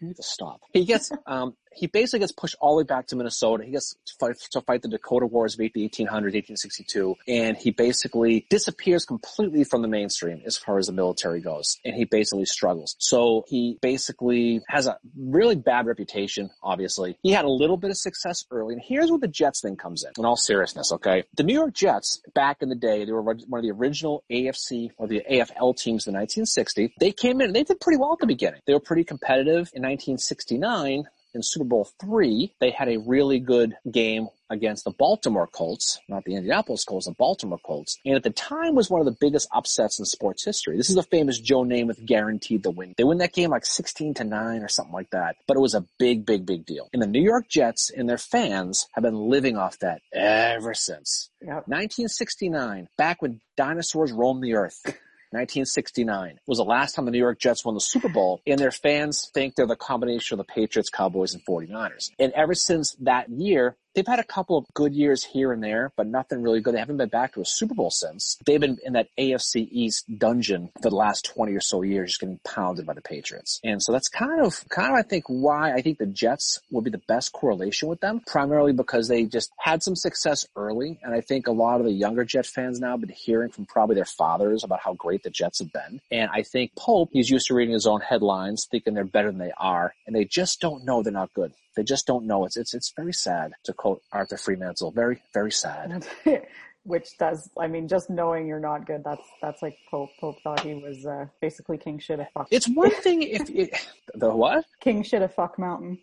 [0.00, 0.60] you need to stop.
[0.72, 3.64] He gets, um, he basically gets pushed all the way back to Minnesota.
[3.64, 7.70] He gets to fight, to fight the Dakota Wars of the 1800s, 1862, and he
[7.70, 12.44] basically disappears completely from the mainstream as far as the military goes, and he basically
[12.44, 12.96] struggles.
[12.98, 17.18] So he basically has a really bad reputation, obviously.
[17.22, 20.04] He had a little bit of success early, and here's where the Jets thing comes
[20.04, 21.24] in, in all seriousness, okay?
[21.36, 24.90] The New York Jets, back in the day, they were one of the original AFC
[24.96, 26.92] or the AFL teams in the 1960s.
[26.98, 28.60] They came in, and they did pretty well at the beginning.
[28.66, 33.76] They were pretty competitive in 1969 in Super Bowl three, they had a really good
[33.90, 37.98] game against the Baltimore Colts, not the Indianapolis Colts, the Baltimore Colts.
[38.04, 40.76] And at the time was one of the biggest upsets in sports history.
[40.76, 42.94] This is the famous Joe Namath guaranteed the win.
[42.96, 45.36] They win that game like 16 to 9 or something like that.
[45.46, 46.88] But it was a big, big, big deal.
[46.92, 51.30] And the New York Jets and their fans have been living off that ever since.
[51.40, 51.68] Yep.
[51.68, 54.80] 1969, back when dinosaurs roamed the earth.
[55.34, 58.70] 1969 was the last time the New York Jets won the Super Bowl, and their
[58.70, 62.10] fans think they're the combination of the Patriots, Cowboys, and 49ers.
[62.18, 65.92] And ever since that year, They've had a couple of good years here and there,
[65.96, 66.74] but nothing really good.
[66.74, 68.36] They haven't been back to a Super Bowl since.
[68.44, 72.20] They've been in that AFC East dungeon for the last 20 or so years, just
[72.20, 73.60] getting pounded by the Patriots.
[73.62, 76.84] And so that's kind of, kind of, I think, why I think the Jets would
[76.84, 80.98] be the best correlation with them, primarily because they just had some success early.
[81.02, 83.66] And I think a lot of the younger Jet fans now have been hearing from
[83.66, 86.00] probably their fathers about how great the Jets have been.
[86.10, 89.38] And I think Pope, he's used to reading his own headlines, thinking they're better than
[89.38, 91.52] they are, and they just don't know they're not good.
[91.76, 92.44] They just don't know.
[92.44, 94.90] It's it's it's very sad to quote Arthur Fremantle.
[94.90, 96.06] Very very sad.
[96.86, 100.10] Which does, I mean, just knowing you're not good, that's that's like Pope.
[100.20, 102.48] Pope thought he was uh, basically king shit a fuck.
[102.50, 103.70] It's one thing if it,
[104.14, 105.98] the what king shit a fuck mountain.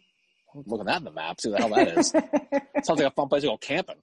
[0.65, 1.39] Look at that in the map.
[1.39, 2.07] See what the hell that is.
[2.83, 3.95] Sounds like a fun place to go camping.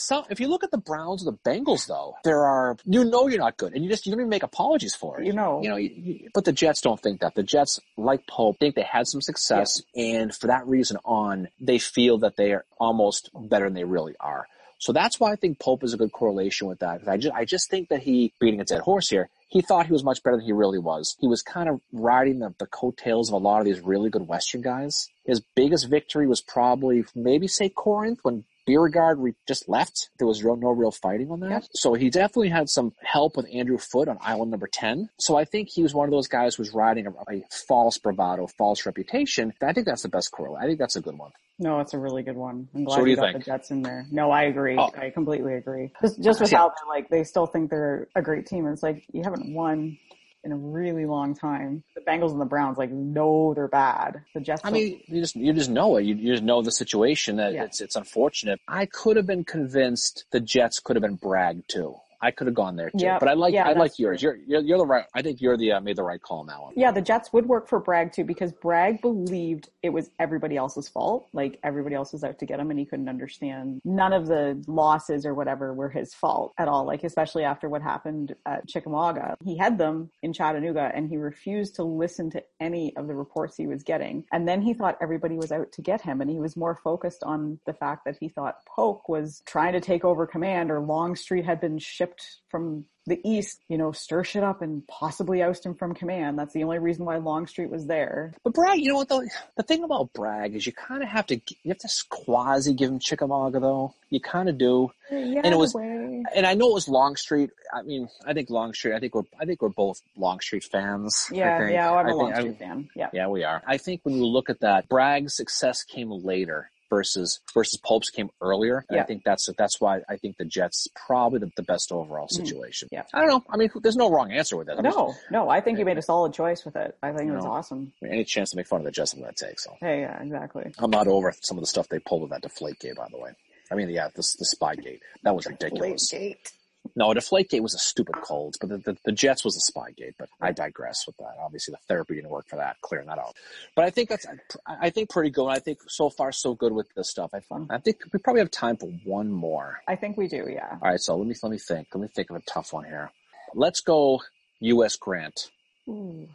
[0.00, 3.28] So if you look at the Browns or the Bengals, though, there are you know
[3.28, 5.26] you're not good, and you just you don't even make apologies for it.
[5.26, 5.76] You know, you know.
[5.76, 7.34] You, you, but the Jets don't think that.
[7.34, 10.20] The Jets, like Pope, think they had some success, yeah.
[10.20, 14.14] and for that reason on, they feel that they are almost better than they really
[14.18, 14.46] are.
[14.78, 17.06] So that's why I think Pope is a good correlation with that.
[17.06, 19.28] I just I just think that he beating a dead horse here.
[19.48, 21.16] He thought he was much better than he really was.
[21.20, 24.26] He was kind of riding the, the coattails of a lot of these really good
[24.26, 25.10] Western guys.
[25.26, 30.10] His biggest victory was probably maybe say Corinth when Beauregard re- just left.
[30.18, 31.50] There was real, no real fighting on that.
[31.50, 31.64] Yep.
[31.74, 35.08] So he definitely had some help with Andrew Foote on island number 10.
[35.18, 37.98] So I think he was one of those guys who was riding a, a false
[37.98, 39.52] bravado, false reputation.
[39.62, 40.62] I think that's the best correlate.
[40.62, 41.30] I think that's a good one.
[41.58, 42.68] No, it's a really good one.
[42.74, 43.44] I'm glad so you, you got think?
[43.44, 44.06] the Jets in there.
[44.10, 44.76] No, I agree.
[44.78, 44.90] Oh.
[44.96, 45.92] I completely agree.
[46.00, 48.66] Just, just with how they're like, they still think they're a great team.
[48.66, 49.98] It's like, you haven't won
[50.44, 51.82] in a really long time.
[51.94, 54.22] The Bengals and the Browns, like, know they're bad.
[54.34, 54.62] The Jets.
[54.64, 56.04] I mean, you just you just know it.
[56.04, 57.64] You, you just know the situation that yeah.
[57.64, 58.60] it's it's unfortunate.
[58.66, 61.96] I could have been convinced the Jets could have been Bragg too.
[62.22, 64.22] I could have gone there too, yeah, but I like yeah, I like yours.
[64.22, 65.04] You're, you're you're the right.
[65.14, 66.58] I think you're the uh, made the right call on that.
[66.76, 70.88] Yeah, the Jets would work for Bragg too because Bragg believed it was everybody else's
[70.88, 71.28] fault.
[71.32, 73.80] Like everybody else was out to get him, and he couldn't understand.
[73.84, 76.84] None of the losses or whatever were his fault at all.
[76.84, 81.74] Like especially after what happened at Chickamauga, he had them in Chattanooga, and he refused
[81.76, 84.24] to listen to any of the reports he was getting.
[84.32, 87.22] And then he thought everybody was out to get him, and he was more focused
[87.22, 91.44] on the fact that he thought Polk was trying to take over command, or Longstreet
[91.44, 92.09] had been shipped
[92.50, 96.38] from the East, you know, stir shit up and possibly oust him from command.
[96.38, 98.32] That's the only reason why Longstreet was there.
[98.44, 99.22] But Bragg, you know what though?
[99.56, 102.90] The thing about Bragg is you kind of have to you have to quasi give
[102.90, 103.94] him Chickamauga though.
[104.10, 104.90] You kind of do.
[105.10, 106.22] Yeah, and it was, way.
[106.34, 107.50] and I know it was Longstreet.
[107.72, 108.94] I mean, I think Longstreet.
[108.94, 111.26] I think we're, I think we're both Longstreet fans.
[111.32, 112.88] Yeah, yeah, I'm I a think- Longstreet I- fan.
[112.94, 113.08] Yeah.
[113.12, 113.62] Yeah, we are.
[113.66, 118.28] I think when you look at that, Bragg's success came later versus versus Pope's came
[118.42, 118.84] earlier.
[118.90, 122.26] And I think that's that's why I think the Jets probably the, the best overall
[122.26, 122.32] Mhm.
[122.46, 122.88] situation.
[122.92, 123.04] Yeah.
[123.14, 123.44] I don't know.
[123.48, 124.78] I mean, there's no wrong answer with that.
[124.78, 126.96] I mean, No, no, I think you made a solid choice with it.
[127.02, 127.92] I think it was awesome.
[128.04, 129.58] any chance to make fun of the Jets, I'm going to take.
[129.60, 130.72] So Hey, yeah, exactly.
[130.78, 132.96] I'm not over some of the stuff they pulled with that deflate gate.
[132.96, 133.30] By the way,
[133.70, 136.10] I mean, yeah, the the spy gate that was ridiculous.
[136.10, 136.52] gate.
[136.96, 139.90] No, deflate gate was a stupid cold, but the, the, the Jets was a spy
[139.96, 140.14] gate.
[140.18, 141.36] But I digress with that.
[141.40, 143.36] Obviously, the therapy didn't work for that, clearing that out.
[143.76, 144.26] But I think that's
[144.66, 145.46] I think pretty good.
[145.46, 147.30] I think so far so good with this stuff.
[147.34, 147.70] I, mm-hmm.
[147.70, 149.80] I think we probably have time for one more.
[149.86, 150.78] I think we do, yeah.
[150.82, 151.88] All right, so let me let me think.
[151.94, 153.10] Let me think of a tough one here.
[153.54, 154.20] Let's go
[154.60, 154.96] U.S.
[154.96, 155.50] Grant.
[155.88, 156.28] Ooh.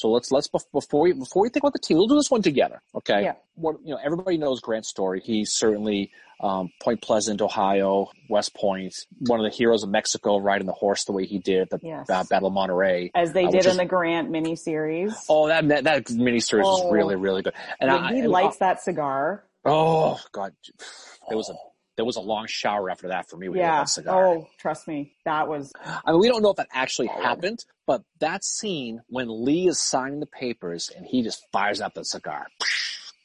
[0.00, 2.40] So let's let's before we before we think about the team, we'll do this one
[2.42, 2.80] together.
[2.94, 3.22] Okay.
[3.22, 3.34] Yeah.
[3.54, 5.20] What you know, everybody knows Grant's story.
[5.22, 6.10] He's certainly
[6.42, 8.94] um, Point Pleasant, Ohio, West Point,
[9.26, 11.78] one of the heroes of Mexico, riding the horse the way he did at the
[11.82, 12.08] Yes.
[12.08, 13.10] uh, Battle of Monterey.
[13.14, 15.14] As they Uh, did in is- the Grant miniseries.
[15.28, 16.84] Oh, that that, that miniseries Oh.
[16.84, 17.52] was really really good.
[17.78, 19.44] And I, he I- lights that cigar.
[19.66, 20.54] oh god,
[21.30, 21.54] it was a
[22.00, 23.50] there was a long shower after that for me.
[23.52, 23.80] Yeah.
[23.80, 24.26] that cigar.
[24.26, 25.12] Oh, trust me.
[25.26, 29.44] That was I mean, we don't know if that actually happened, but that scene when
[29.44, 32.46] Lee is signing the papers and he just fires out the cigar.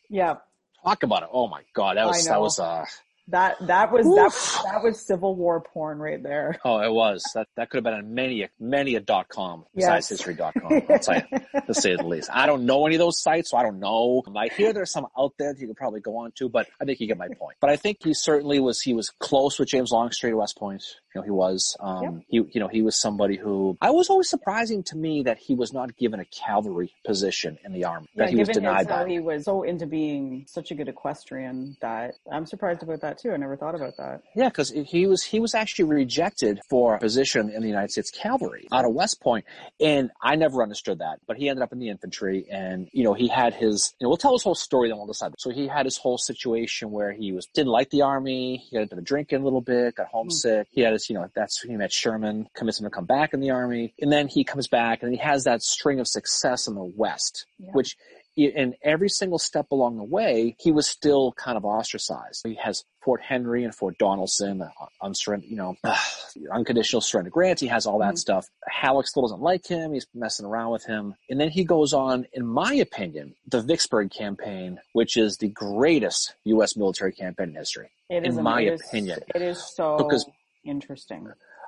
[0.10, 0.36] yeah.
[0.84, 1.30] Talk about it.
[1.32, 2.84] Oh my god, that was that was uh
[3.30, 4.62] That that was that, Oof.
[4.72, 6.60] that was Civil War porn right there.
[6.64, 7.24] oh it was.
[7.34, 10.10] That that could have been on many a many a dot com besides Yes.
[10.10, 12.30] history dot com, I'll tell you, to say the least.
[12.32, 14.22] I don't know any of those sites, so I don't know.
[14.38, 16.86] I hear there's some out there that you could probably go on to, but I
[16.86, 17.58] think you get my point.
[17.60, 20.84] But I think he certainly was he was close with James Longstreet at West Point.
[21.16, 21.78] You know, he was.
[21.80, 25.38] Um he you know, he was somebody who I was always surprising to me that
[25.38, 28.08] he was not given a cavalry position in the army.
[28.16, 29.08] Yeah, that he was denied his, how that.
[29.08, 33.32] he was so into being such a good equestrian that I'm surprised about that too.
[33.32, 34.24] I never thought about that.
[34.36, 38.12] Yeah, because he was he was actually rejected for a position in the United States
[38.12, 39.46] Cavalry out of West Point,
[39.80, 41.20] and I never understood that.
[41.28, 43.94] But he ended up in the infantry, and you know he had his.
[44.00, 45.34] You know, we'll tell his whole story, then we'll decide.
[45.38, 48.58] So he had his whole situation where he was didn't like the army.
[48.58, 50.68] He got into the drinking a little bit, got homesick.
[50.72, 53.34] He had his, you know, that's when he met Sherman, convinced him to come back
[53.34, 56.68] in the army, and then he comes back and he has that string of success
[56.68, 57.72] in the West, Yeah.
[57.74, 57.96] which
[58.38, 62.42] in every single step along the way, he was still kind of ostracized.
[62.46, 65.78] He has Fort Henry and Fort Donelson, uh, unsurrender, you know,
[66.52, 67.62] unconditional surrender grants.
[67.62, 68.20] He has all that Mhm.
[68.20, 68.50] stuff.
[68.68, 69.94] Halleck still doesn't like him.
[69.94, 71.16] He's messing around with him.
[71.30, 76.36] And then he goes on, in my opinion, the Vicksburg campaign, which is the greatest
[76.46, 76.76] U.S.
[76.76, 77.90] military campaign in history.
[78.10, 79.20] It is In my opinion.
[79.34, 80.26] it is so Because-
[80.66, 81.28] interesting.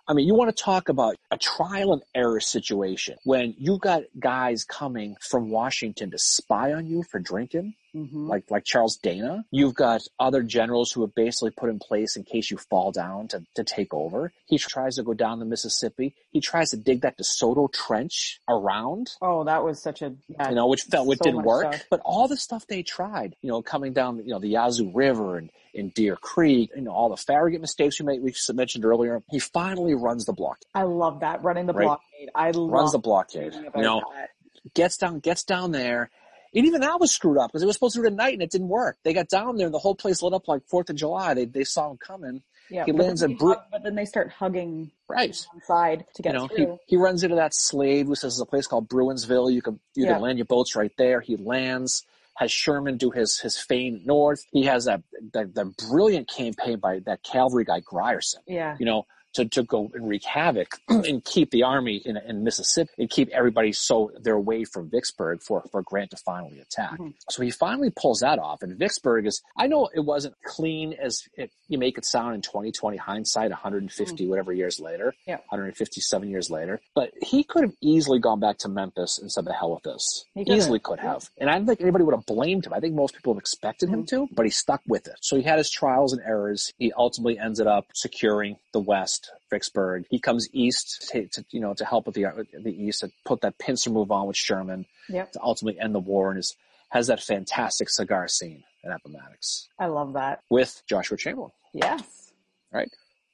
[0.10, 4.04] I mean, you want to talk about a trial and error situation when you got
[4.20, 7.76] guys coming from Washington to spy on you for drinking.
[7.93, 9.45] Hmm like like Charles Dana.
[9.51, 13.29] You've got other generals who have basically put in place in case you fall down
[13.29, 14.33] to, to take over.
[14.45, 16.13] He tries to go down the Mississippi.
[16.31, 19.11] He tries to dig that DeSoto Trench around.
[19.21, 21.73] Oh, that was such a yeah, You know, which felt which so didn't work.
[21.73, 21.85] stuff.
[21.89, 25.38] But all the stuff they tried, you know, coming down, you know, the Yazoo River
[25.38, 29.21] and in Deer Creek, you know, all the Farragut mistakes we made, we mentioned earlier.
[29.29, 31.85] He finally runs the block, I love that running the Right.
[31.85, 32.29] blockade.
[32.35, 33.53] I love runs the blockade.
[33.53, 34.29] You know, that.
[34.73, 36.09] gets down, gets down there.
[36.58, 38.34] And even that was screwed up because it was supposed to do it at night
[38.34, 38.97] and it didn't work.
[39.03, 41.34] They got down there and the whole place lit up like Fourth of July.
[41.36, 42.41] They they saw him coming.
[42.70, 45.34] Yeah, he lands a bru- but then they start hugging Right.
[45.66, 46.80] side to You get know, he, through.
[46.88, 49.49] he runs into that slave who says there's a place called Bruinsville.
[49.51, 50.14] You can you Yeah.
[50.14, 51.22] can land your boats right there.
[51.22, 52.03] He lands.
[52.38, 54.43] Has Sherman do his his feign north.
[54.51, 55.01] He has that
[55.34, 55.53] that
[55.89, 58.41] brilliant campaign by that cavalry guy Grierson.
[58.47, 62.43] yeah, You know, to, to go and wreak havoc and keep the army in, in
[62.43, 66.97] Mississippi and keep everybody so they're away from Vicksburg for, for Grant to finally attack.
[66.97, 67.13] Mhm.
[67.30, 68.61] So he finally pulls that off.
[68.63, 72.41] And Vicksburg is, I know it wasn't clean as it, you make it sound in
[72.41, 75.30] 2020 hindsight, 150 whatever years later, Mm-hmm.
[75.32, 75.38] Yeah.
[75.49, 76.80] 157 years later.
[76.95, 80.25] But he could have easily gone back to Memphis and said, the hell with this.
[80.34, 80.57] He have.
[80.57, 81.30] easily could have.
[81.38, 82.73] And I don't think anybody would have blamed him.
[82.73, 84.25] I think most people have expected him Mm-hmm.
[84.28, 85.15] to, but he stuck with it.
[85.21, 86.71] So he had his trials and errors.
[86.78, 89.16] He ultimately ended up securing the West,
[89.49, 90.05] Vicksburg.
[90.09, 92.26] He comes east to, to you know, to help with the,
[92.63, 95.32] the East, to put that pincer move on with Sherman yep.
[95.32, 96.55] to ultimately end the war and is,
[96.89, 100.41] has that fantastic cigar scene in Appomattox I love that.
[100.49, 101.51] with Joshua Chamberlain.
[101.74, 102.32] Yes,
[102.72, 102.89] Right.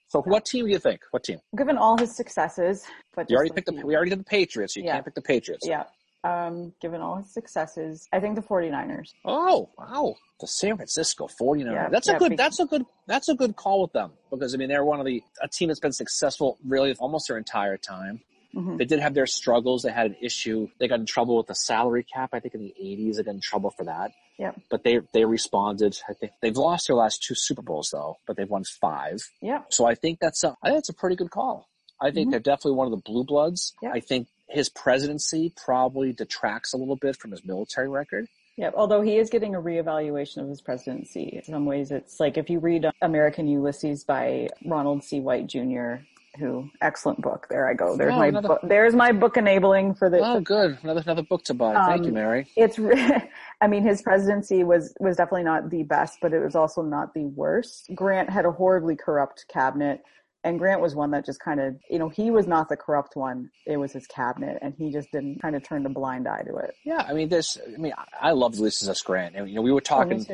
[0.07, 1.01] So what team do you think?
[1.11, 1.39] What team?
[1.57, 4.75] given all his successes, but You just already picked the, we already did the Patriots.
[4.75, 4.93] You Yeah.
[4.93, 5.65] can't pick the Patriots.
[5.67, 5.83] Yeah,
[6.23, 8.07] um, given all his successes.
[8.13, 9.13] I think the 49ers.
[9.25, 10.15] Oh, wow.
[10.39, 11.71] The San Francisco 49ers.
[11.73, 14.53] Yeah, that's yeah, a good that's a good that's a good call with them because
[14.53, 17.77] I mean they're one of the a team that's been successful really almost their entire
[17.77, 18.21] time.
[18.55, 18.77] Mhm.
[18.77, 19.83] They did have their struggles.
[19.83, 20.67] They had an issue.
[20.79, 22.31] They got in trouble with the salary cap.
[22.33, 24.11] I think in the 80s they got in trouble for that.
[24.37, 24.59] Yep.
[24.69, 25.97] But they they responded.
[26.09, 29.19] I think they've lost their last two Super Bowls though, but they've won five.
[29.41, 29.61] Yeah.
[29.69, 31.69] So I think that's a I think that's a pretty good call.
[32.01, 32.31] I think Mhm.
[32.31, 33.73] they're definitely one of the blue bloods.
[33.81, 33.91] Yeah.
[33.93, 38.27] I think his presidency probably detracts a little bit from his military record.
[38.55, 41.41] Yeah, although he is getting a reevaluation of his presidency.
[41.43, 45.19] In some ways, it's like if you read American Ulysses by Ronald C.
[45.19, 45.95] White Jr.,
[46.39, 47.45] who excellent book.
[47.49, 47.95] There I go.
[47.95, 48.59] There's Oh, my another- book.
[48.63, 50.17] There's my book enabling for the.
[50.19, 50.77] Oh, good.
[50.83, 51.73] Another another book to buy.
[51.87, 52.47] Thank you, Um, Mary.
[52.55, 52.79] It's.
[52.79, 53.29] re-
[53.61, 57.13] I mean, his presidency was was definitely not the best, but it was also not
[57.13, 57.91] the worst.
[57.93, 60.03] Grant had a horribly corrupt cabinet.
[60.45, 63.15] And Grant was one that just kind of, you know, he was not the corrupt
[63.15, 63.49] one.
[63.65, 66.55] It was his cabinet, and he just didn't kind of turn a blind eye to
[66.57, 66.75] it.
[66.83, 67.57] Yeah, I mean, this.
[67.65, 69.01] I mean, I- I love Ulysses S.
[69.01, 69.35] Grant.
[69.35, 70.25] And, you know, we were Oh, talking.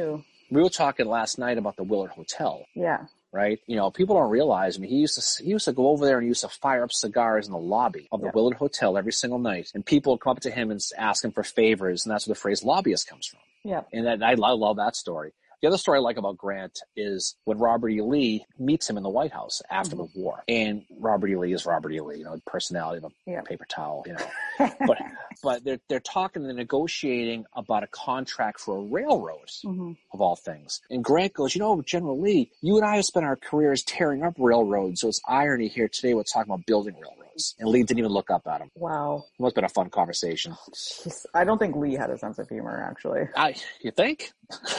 [0.49, 3.05] we were talking last night about the Willard Hotel, Yeah.
[3.31, 3.59] right?
[3.67, 4.77] You know, people don't realize.
[4.77, 6.49] I mean, he used to he used to go over there and he used to
[6.49, 8.31] fire up cigars in the lobby of the Yeah.
[8.33, 11.31] Willard Hotel every single night, and people would come up to him and ask him
[11.31, 13.41] for favors, and that's where the phrase lobbyist comes from.
[13.63, 13.81] Yeah.
[13.93, 15.33] And that, I, I love that story.
[15.61, 18.01] The other story I like about Grant is when Robert E.
[18.01, 20.41] Lee meets him in the White House after the war.
[20.47, 21.35] And Robert E.
[21.35, 21.99] Lee is Robert E.
[21.99, 23.41] Lee, you know, the personality of a Yeah.
[23.41, 24.69] paper towel, you know.
[24.87, 24.97] but
[25.43, 29.97] but they're they're talking and they're negotiating about a contract for a railroad Mhm.
[30.13, 30.79] of all things.
[30.89, 34.23] And Grant goes, you know, General Lee, you and I have spent our careers tearing
[34.23, 37.55] up railroads, so it's irony here today we're talking about building railroads.
[37.59, 38.69] And Lee didn't even look up at him.
[38.75, 39.25] Wow.
[39.37, 40.53] It must have been a fun conversation.
[40.73, 41.25] Jeez.
[41.33, 43.27] I don't think Lee had a sense of humor, actually.
[43.35, 44.31] I you think?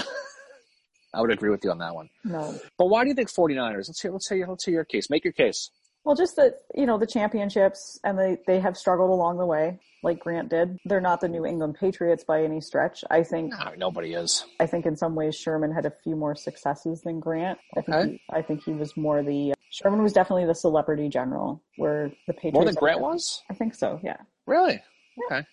[1.13, 2.09] I would agree with you on that one.
[2.25, 2.59] No.
[2.79, 3.89] But why do you think 49ers?
[3.89, 5.11] Let's hear let's hear let's hear your case.
[5.11, 5.71] Make your case.
[6.05, 9.79] Well, just that, you know, the championships and they, they have struggled along the way,
[10.03, 10.79] like Grant did.
[10.87, 13.05] They're not the New England Patriots by any stretch.
[13.11, 14.47] I think, No, nobody is.
[14.59, 17.59] I think in some ways Sherman had a few more successes than Grant.
[17.77, 21.63] I think, he, I think he was more the, Sherman was definitely the celebrity general
[21.77, 22.55] where the Patriots.
[22.55, 23.43] More than Grant was?
[23.51, 24.17] I think so, yeah.
[24.47, 24.83] Really?
[25.27, 25.47] Okay.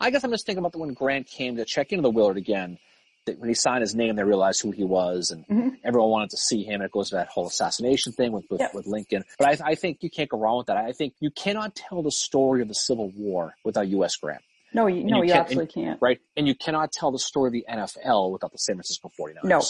[0.00, 2.36] I guess I'm just thinking about the when Grant came to check into the Willard
[2.36, 2.78] again.
[3.28, 5.76] That when he signed his name, they realized who he was, and Mhm.
[5.84, 6.82] everyone wanted to see him.
[6.82, 9.24] It goes to that whole assassination thing with with, with Lincoln.
[9.38, 10.76] But I, I think you can't go wrong with that.
[10.76, 14.16] I think you cannot tell the story of the Civil War without U.S.
[14.16, 14.42] Grant,
[14.74, 15.98] No, you, no, you you, absolutely can't.
[16.02, 16.18] right?
[16.36, 19.44] And you cannot tell the story of the NFL without the San Francisco 49ers.
[19.44, 19.60] No.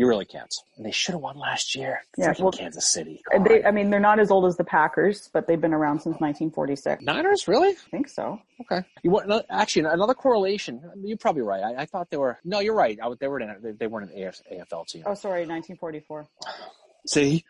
[0.00, 0.50] You really can't.
[0.78, 2.00] And they should have won last year.
[2.16, 3.20] Yeah, Freaking well- Kansas City.
[3.30, 3.44] God.
[3.44, 6.18] They, I mean, they're not as old as the Packers, but they've been around since
[6.20, 7.02] 1946.
[7.04, 7.72] Niners, really?
[7.72, 8.40] I think so.
[8.62, 8.82] Okay.
[9.02, 10.80] You want actually another correlation?
[11.04, 11.62] You're probably right.
[11.62, 12.38] I, I thought they were.
[12.46, 12.98] No, you're right.
[12.98, 13.54] I, they were in.
[13.62, 15.02] They, they weren't an AF, AFL team.
[15.04, 16.26] Oh, sorry, 1944.
[17.06, 17.44] See,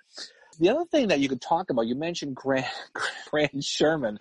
[0.58, 1.86] the other thing that you could talk about.
[1.86, 2.66] You mentioned Grant,
[3.30, 4.18] Grant and Sherman.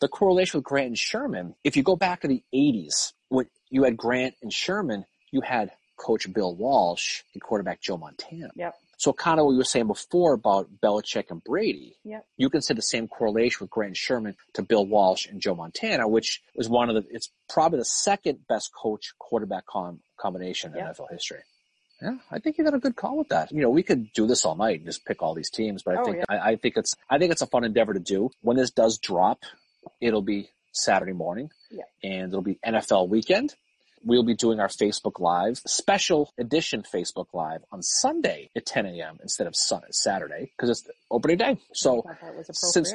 [0.00, 1.54] The correlation with Grant and Sherman.
[1.62, 5.70] If you go back to the '80s, when you had Grant and Sherman, you had
[6.00, 8.50] Coach Bill Walsh and quarterback Joe Montana.
[8.56, 8.74] Yep.
[8.96, 11.96] So kind of what you were saying before about Belichick and Brady.
[12.04, 12.24] Yep.
[12.36, 16.06] You can say the same correlation with Grant Sherman to Bill Walsh and Joe Montana,
[16.08, 20.78] which is one of the, it's probably the second best coach quarterback com- combination in
[20.78, 20.96] Yep.
[20.96, 21.40] NFL history.
[22.02, 23.52] Yeah, I think you got a good call with that.
[23.52, 25.96] You know, we could do this all night and just pick all these teams, but
[25.96, 26.24] I Oh, think yeah.
[26.28, 28.30] I, I think it's I think it's a fun endeavor to do.
[28.40, 29.40] When this does drop,
[30.00, 31.82] it'll be Saturday morning, Yeah.
[32.02, 33.54] and it'll be NFL weekend.
[34.04, 39.18] We'll be doing our Facebook Live, special edition Facebook Live on Sunday at 10 a.m.
[39.22, 41.58] instead of Saturday because it's opening day.
[41.74, 42.94] So thought that was since-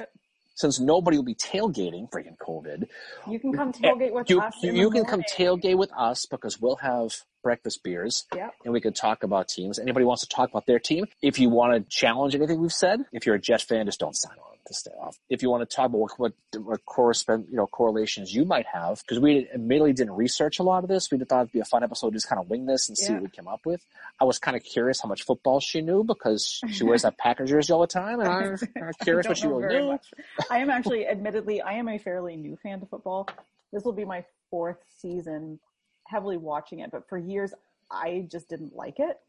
[0.58, 2.88] since nobody will be tailgating, freaking COVID,
[3.30, 4.53] You can come tailgate with you, us.
[4.64, 7.12] you, you can come tailgate with us because we'll have
[7.43, 8.53] breakfast beers Yep.
[8.64, 9.78] and we can talk about teams.
[9.80, 11.08] Anybody wants to talk about their team?
[11.22, 14.16] If you want to challenge anything we've said, if you're a Jet fan, just don't
[14.16, 15.18] sign on to stay off.
[15.30, 18.66] If you want to talk about what, what, what correspond, you know, correlations you might
[18.66, 21.09] have, because we admittedly didn't research a lot of this.
[21.11, 23.13] We thought it'd be a fun episode to just kind of wing this and see
[23.13, 23.86] what we came up with.
[24.20, 27.45] I was kind of curious how much football she knew because she wears that Packer
[27.45, 29.88] jersey all the time, and I'm kind of curious what she really knew.
[29.91, 30.05] much.
[30.49, 33.28] I am actually, admittedly, I am a fairly new fan to football.
[33.72, 35.59] This will be my fourth season
[36.07, 37.53] heavily watching it, but for years
[37.91, 39.20] I just didn't like it.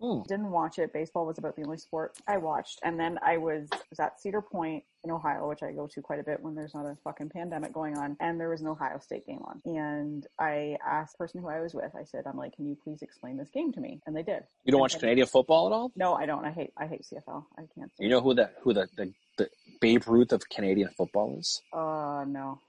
[0.00, 0.22] Hmm.
[0.28, 0.92] Didn't watch it.
[0.92, 2.80] Baseball was about the only sport I watched.
[2.82, 6.18] And then I was, was at Cedar Point in Ohio, which I go to quite
[6.18, 8.16] a bit when there's not a fucking pandemic going on.
[8.20, 9.60] And there was an Ohio State game on.
[9.64, 12.76] And I asked the person who I was with, I said, I'm like, can you
[12.82, 14.00] please explain this game to me?
[14.06, 14.42] And they did.
[14.64, 15.92] You don't watch Canadian football at all?
[15.96, 16.44] No, I don't.
[16.44, 17.44] I hate I hate CFL.
[17.56, 17.90] I can't.
[17.98, 19.48] You know who the who the, the, the
[19.80, 21.60] Babe Ruth of Canadian football is?
[21.72, 22.60] Uh no.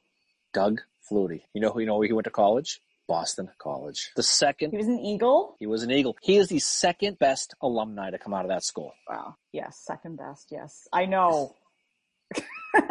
[0.53, 1.41] Doug Flutie.
[1.53, 2.81] You know who you know where he went to college?
[3.07, 4.11] Boston College.
[4.15, 4.71] The second.
[4.71, 5.55] He was an Eagle.
[5.59, 6.15] he was an Eagle.
[6.21, 8.93] He is the second best alumni to come out of that school.
[9.09, 9.35] Wow.
[9.51, 10.47] Yes, second best.
[10.51, 11.55] Yes, I know.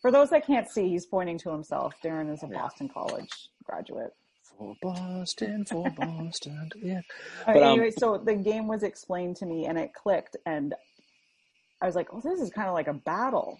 [0.00, 1.94] For those that can't see, he's pointing to himself.
[2.04, 2.60] Darren is a Yeah.
[2.62, 3.28] Boston College
[3.64, 4.12] graduate.
[4.56, 7.00] For Boston, for Boston, yeah.
[7.46, 10.74] But, um, anyway, so the game was explained to me and it clicked, and
[11.82, 13.58] I was like, "Oh, this is kind of like a battle."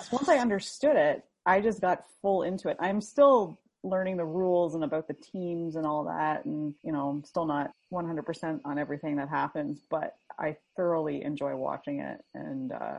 [0.00, 2.76] So once I understood it, I just got full into it.
[2.80, 7.08] I'm still learning the rules and about the teams and all that, and you know,
[7.08, 12.72] I'm still not 100% on everything that happens, but I thoroughly enjoy watching it, and
[12.72, 12.98] uh,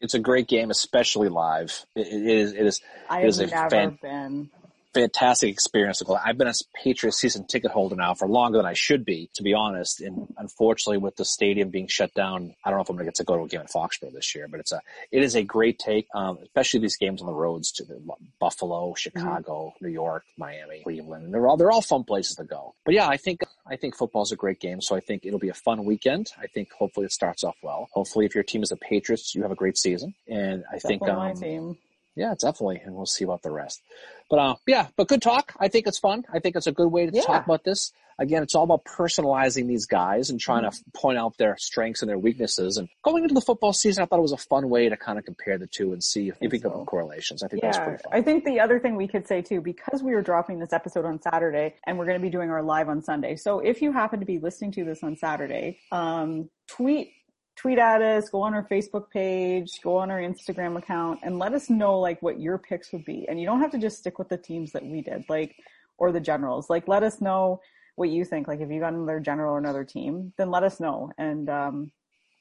[0.00, 1.86] It's a great game, especially live.
[1.94, 2.52] It, it is.
[2.52, 4.50] It is I It have is a never fan- been.
[4.96, 6.02] Fantastic experience.
[6.24, 9.42] I've been a Patriots season ticket holder now for longer than I should be, to
[9.42, 10.00] be honest.
[10.00, 13.10] And unfortunately, with the stadium being shut down, I don't know if I'm going to
[13.10, 14.48] get to go to a game in Foxborough this year.
[14.48, 14.80] But it's a,
[15.12, 18.00] it is a great take, um, especially these games on the roads to the
[18.40, 21.24] Buffalo, Chicago, New York, Miami, Cleveland.
[21.24, 22.74] And they're all they're all fun places to go.
[22.84, 25.50] But yeah, I think I think football's a great game, so I think it'll be
[25.50, 26.32] a fun weekend.
[26.40, 27.88] I think hopefully it starts off well.
[27.92, 30.14] Hopefully, if your team is the Patriots, you have a great season.
[30.28, 31.78] And I think Definitely my um, team.
[32.16, 33.82] Yeah, definitely, and we'll see about the rest.
[34.28, 35.52] But uh, yeah, but good talk.
[35.60, 36.24] I think it's fun.
[36.32, 37.22] I think it's a good way to Yeah.
[37.22, 37.92] talk about this.
[38.18, 40.90] Again, it's all about personalizing these guys and trying Mm-hmm.
[40.90, 42.78] to point out their strengths and their weaknesses.
[42.78, 45.18] And going into the football season, I thought it was a fun way to kind
[45.18, 46.70] of compare the two and see if, if we so.
[46.70, 47.42] get correlations.
[47.42, 48.12] I think that's pretty fun.
[48.12, 51.04] I think the other thing we could say too, because we are dropping this episode
[51.04, 53.36] on Saturday and we're going to be doing our live on Sunday.
[53.36, 57.12] So if you happen to be listening to this on Saturday, um, tweet
[57.56, 61.52] tweet at us, go on our Facebook page, go on our Instagram account, and let
[61.54, 63.26] us know like what your picks would be.
[63.28, 65.56] And you don't have to just stick with the teams that we did, like
[65.98, 66.68] or the generals.
[66.68, 67.60] Like let us know
[67.96, 68.46] what you think.
[68.46, 71.90] Like if you got another general or another team, then let us know, and um,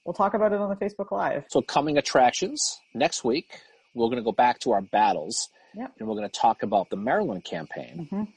[0.03, 1.45] we'll talk about it on the Facebook Live.
[1.49, 3.61] So coming attractions next week,
[3.93, 5.93] we're going to go back to our battles, Yep.
[5.99, 8.27] and we're going to talk about the Maryland campaign, Mhm.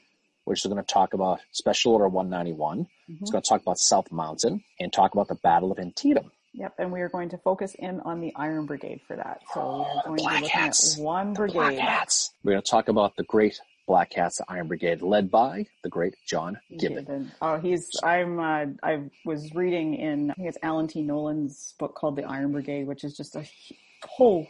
[0.45, 2.87] which is going to talk about Special Order 191.
[3.09, 3.17] Mhm.
[3.21, 6.31] It's going to talk about South Mountain and talk about the Battle of Antietam.
[6.53, 9.41] Yep, and we are going to focus in on the Iron Brigade for that.
[9.53, 10.97] So we are going to Black be looking Hats.
[10.97, 11.79] at one Black brigade.
[11.79, 12.33] Hats.
[12.43, 15.89] We're going to talk about the great Black Hats, the Iron Brigade, led by the
[15.89, 17.05] great John Gibbon.
[17.05, 17.31] Gibbon.
[17.41, 17.89] Oh, he's.
[18.03, 18.39] I'm.
[18.39, 20.31] Uh, I was reading in.
[20.31, 21.01] I think it's Alan T.
[21.03, 23.47] Nolan's book called The Iron Brigade, which is just a
[24.03, 24.47] whole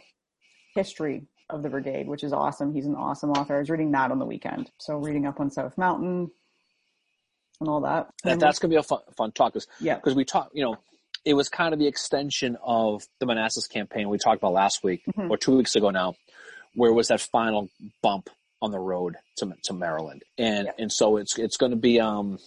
[0.74, 2.72] history of the brigade, which is awesome.
[2.72, 3.56] He's an awesome author.
[3.56, 6.30] I was reading that on the weekend, so reading up on South Mountain
[7.60, 8.12] and all that.
[8.24, 9.96] That, that's going to be a fun, fun talk because yeah.
[9.96, 10.76] because we talk, you know,
[11.24, 15.02] it was kind of the extension of the Manassas campaign we talked about last week
[15.16, 15.30] Mhm.
[15.30, 16.14] or two weeks ago now,
[16.74, 17.68] where was that final
[18.02, 18.30] bump
[18.62, 20.72] on the road to to Maryland, and Yeah.
[20.78, 22.38] and so it's it's going to be um.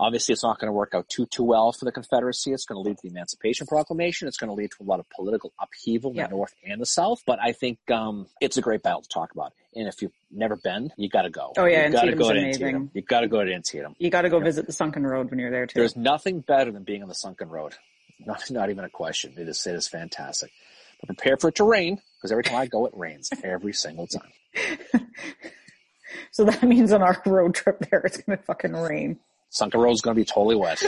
[0.00, 2.52] Obviously, it's not going to work out too too well for the Confederacy.
[2.52, 4.28] It's going to lead to the Emancipation Proclamation.
[4.28, 6.26] It's going to lead to a lot of political upheaval in Yeah.
[6.28, 7.22] the North and the South.
[7.26, 9.52] But I think um, it's a great battle to talk about.
[9.76, 11.52] And if you've never been, you got to go.
[11.58, 12.62] Oh, yeah, you got to go to amazing.
[12.62, 12.90] Antietam.
[12.94, 13.94] You got to go to Antietam.
[13.98, 15.78] You got to go visit the Sunken Road when you're there too.
[15.78, 17.74] There's nothing better than being on the sunken road.
[18.26, 19.34] Not, not even a question.
[19.38, 20.50] It is, it is fantastic.
[21.00, 24.06] But prepare for it to rain because every time I go, it rains every single
[24.06, 24.30] time.
[26.30, 29.18] so that means on our road trip there, it's going to fucking rain.
[29.50, 30.82] Sunken road is going to be totally wet.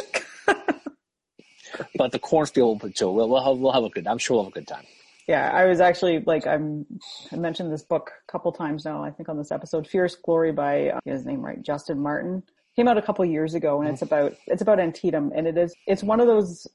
[1.97, 3.11] but the cornfield will be too.
[3.11, 4.07] We'll, we'll, have, we'll have a good.
[4.07, 4.85] I'm sure we'll have a good time.
[5.29, 6.87] Yeah, I was actually like I'm.
[7.31, 9.05] I mentioned this book a couple times now.
[9.05, 12.43] I think on this episode, "Fierce Glory" by uh, his name right, Justin Martin,
[12.75, 15.75] came out a couple years ago, and it's about it's about Antietam, and it is
[15.87, 16.67] it's one of those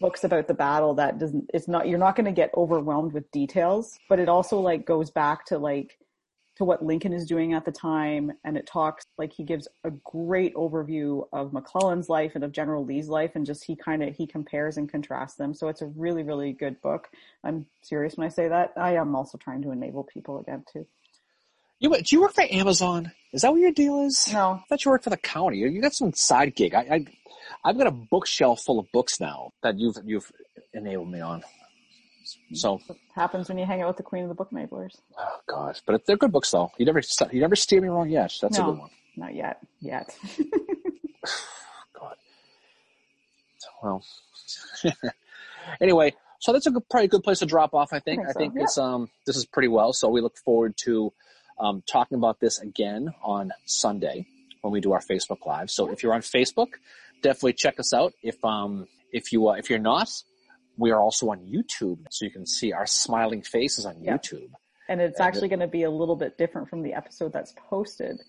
[0.00, 1.50] books about the battle that doesn't.
[1.52, 5.10] It's not you're not going to get overwhelmed with details, but it also like goes
[5.10, 5.98] back to like
[6.62, 9.90] to what Lincoln is doing at the time, and it talks like he gives a
[9.90, 14.14] great overview of McClellan's life and of General Lee's life, and just he kind of
[14.14, 15.54] he compares and contrasts them.
[15.54, 17.10] So it's a really really good book.
[17.42, 18.74] I'm serious when I say that.
[18.76, 20.86] I am also trying to enable people again too.
[21.80, 23.10] You do you work for Amazon?
[23.32, 24.32] Is that what your deal is?
[24.32, 25.58] No, I thought you worked for the county.
[25.58, 26.74] You got some side gig.
[26.74, 27.06] I, I
[27.64, 30.30] I've got a bookshelf full of books now that you've you've
[30.72, 31.42] enabled me on.
[32.52, 32.80] So
[33.14, 34.96] happens when you hang out with the queen of the book enablers.
[35.18, 36.70] oh gosh, but they're good books though.
[36.78, 38.32] You never you never steer me wrong yet.
[38.40, 38.90] That's a good one.
[39.16, 40.16] Not yet, yet.
[41.92, 42.16] God.
[43.82, 44.04] Well,
[45.80, 47.92] anyway, so that's a good, probably a good place to drop off.
[47.92, 48.20] I think.
[48.20, 49.92] I I think think, so, it's um this is pretty well.
[49.92, 51.12] So we look forward to
[51.58, 54.26] um, talking about this again on Sunday
[54.62, 55.70] when we do our Facebook live.
[55.70, 56.68] So if you're on Facebook,
[57.22, 58.12] definitely check us out.
[58.22, 60.08] If um if you uh, if you're not,
[60.76, 64.16] we are also on YouTube, so you can see our smiling faces on Yeah.
[64.16, 64.50] YouTube.
[64.88, 67.54] and it's Yeah, actually going to be a little bit different from the episode that's
[67.56, 68.20] posted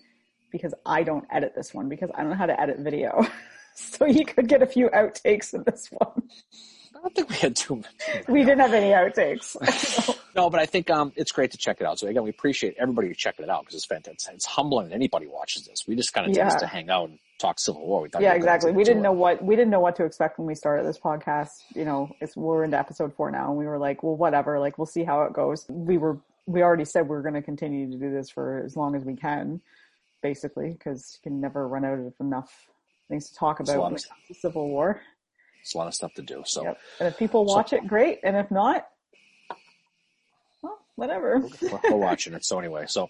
[0.50, 3.26] because I don't edit this one because I don't know how to edit video.
[3.74, 6.22] so you could get a few outtakes in this one.
[7.04, 8.28] I don't think we had too much.
[8.28, 9.56] We didn't have any outtakes.
[10.34, 12.00] No, but I think um, it's great to check it out.
[12.00, 14.34] So again, we appreciate everybody who checking it out because it's fantastic.
[14.34, 15.86] It's humbling that anybody watches this.
[15.86, 16.48] We just kind of Yeah.
[16.48, 18.02] to hang out and talk Civil War.
[18.02, 18.72] We thought yeah, we exactly.
[18.72, 21.50] We didn't know what we didn't know what to expect when we started this podcast.
[21.76, 24.58] You know, it's we're into episode four now, and we were like, well, whatever.
[24.58, 25.66] Like, we'll see how it goes.
[25.68, 28.96] We were we already said we're going to continue to do this for as long
[28.96, 29.60] as we can,
[30.20, 32.66] basically, because you can never run out of enough
[33.08, 35.00] things to talk about when it comes to Civil War.
[35.64, 36.42] It's a lot of stuff to do.
[36.44, 36.78] So, yep.
[37.00, 38.20] and if people watch so, it, great.
[38.22, 38.86] And if not,
[40.60, 41.40] well, whatever.
[41.62, 42.44] we're, we're, watching it.
[42.44, 43.08] So anyway, so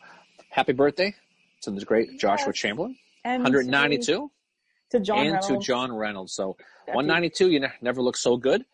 [0.51, 1.17] happy birthday
[1.63, 2.21] to the great yes.
[2.21, 2.97] Joshua Chamberlain.
[3.25, 4.31] And 192
[4.91, 5.49] to John and Reynolds.
[5.49, 6.33] to John Reynolds.
[6.33, 8.65] So 192, you ne- never look so good.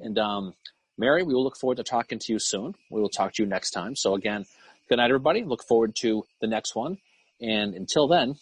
[0.00, 0.54] And um,
[0.96, 2.74] Mary, we will look forward to talking to you soon.
[2.90, 3.94] We will talk to you next time.
[3.94, 4.46] So again,
[4.88, 5.44] good night, everybody.
[5.44, 6.98] Look forward to the next one.
[7.40, 8.34] And until then,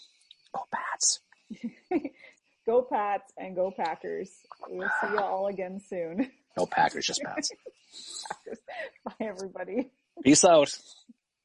[0.54, 1.20] go Pats.
[2.66, 4.30] go Pats and go Packers.
[4.68, 6.30] We'll see you all again soon.
[6.56, 7.50] No Packers, just Pats.
[8.30, 8.58] Packers.
[9.04, 9.90] Bye, everybody.
[10.22, 10.76] Peace out.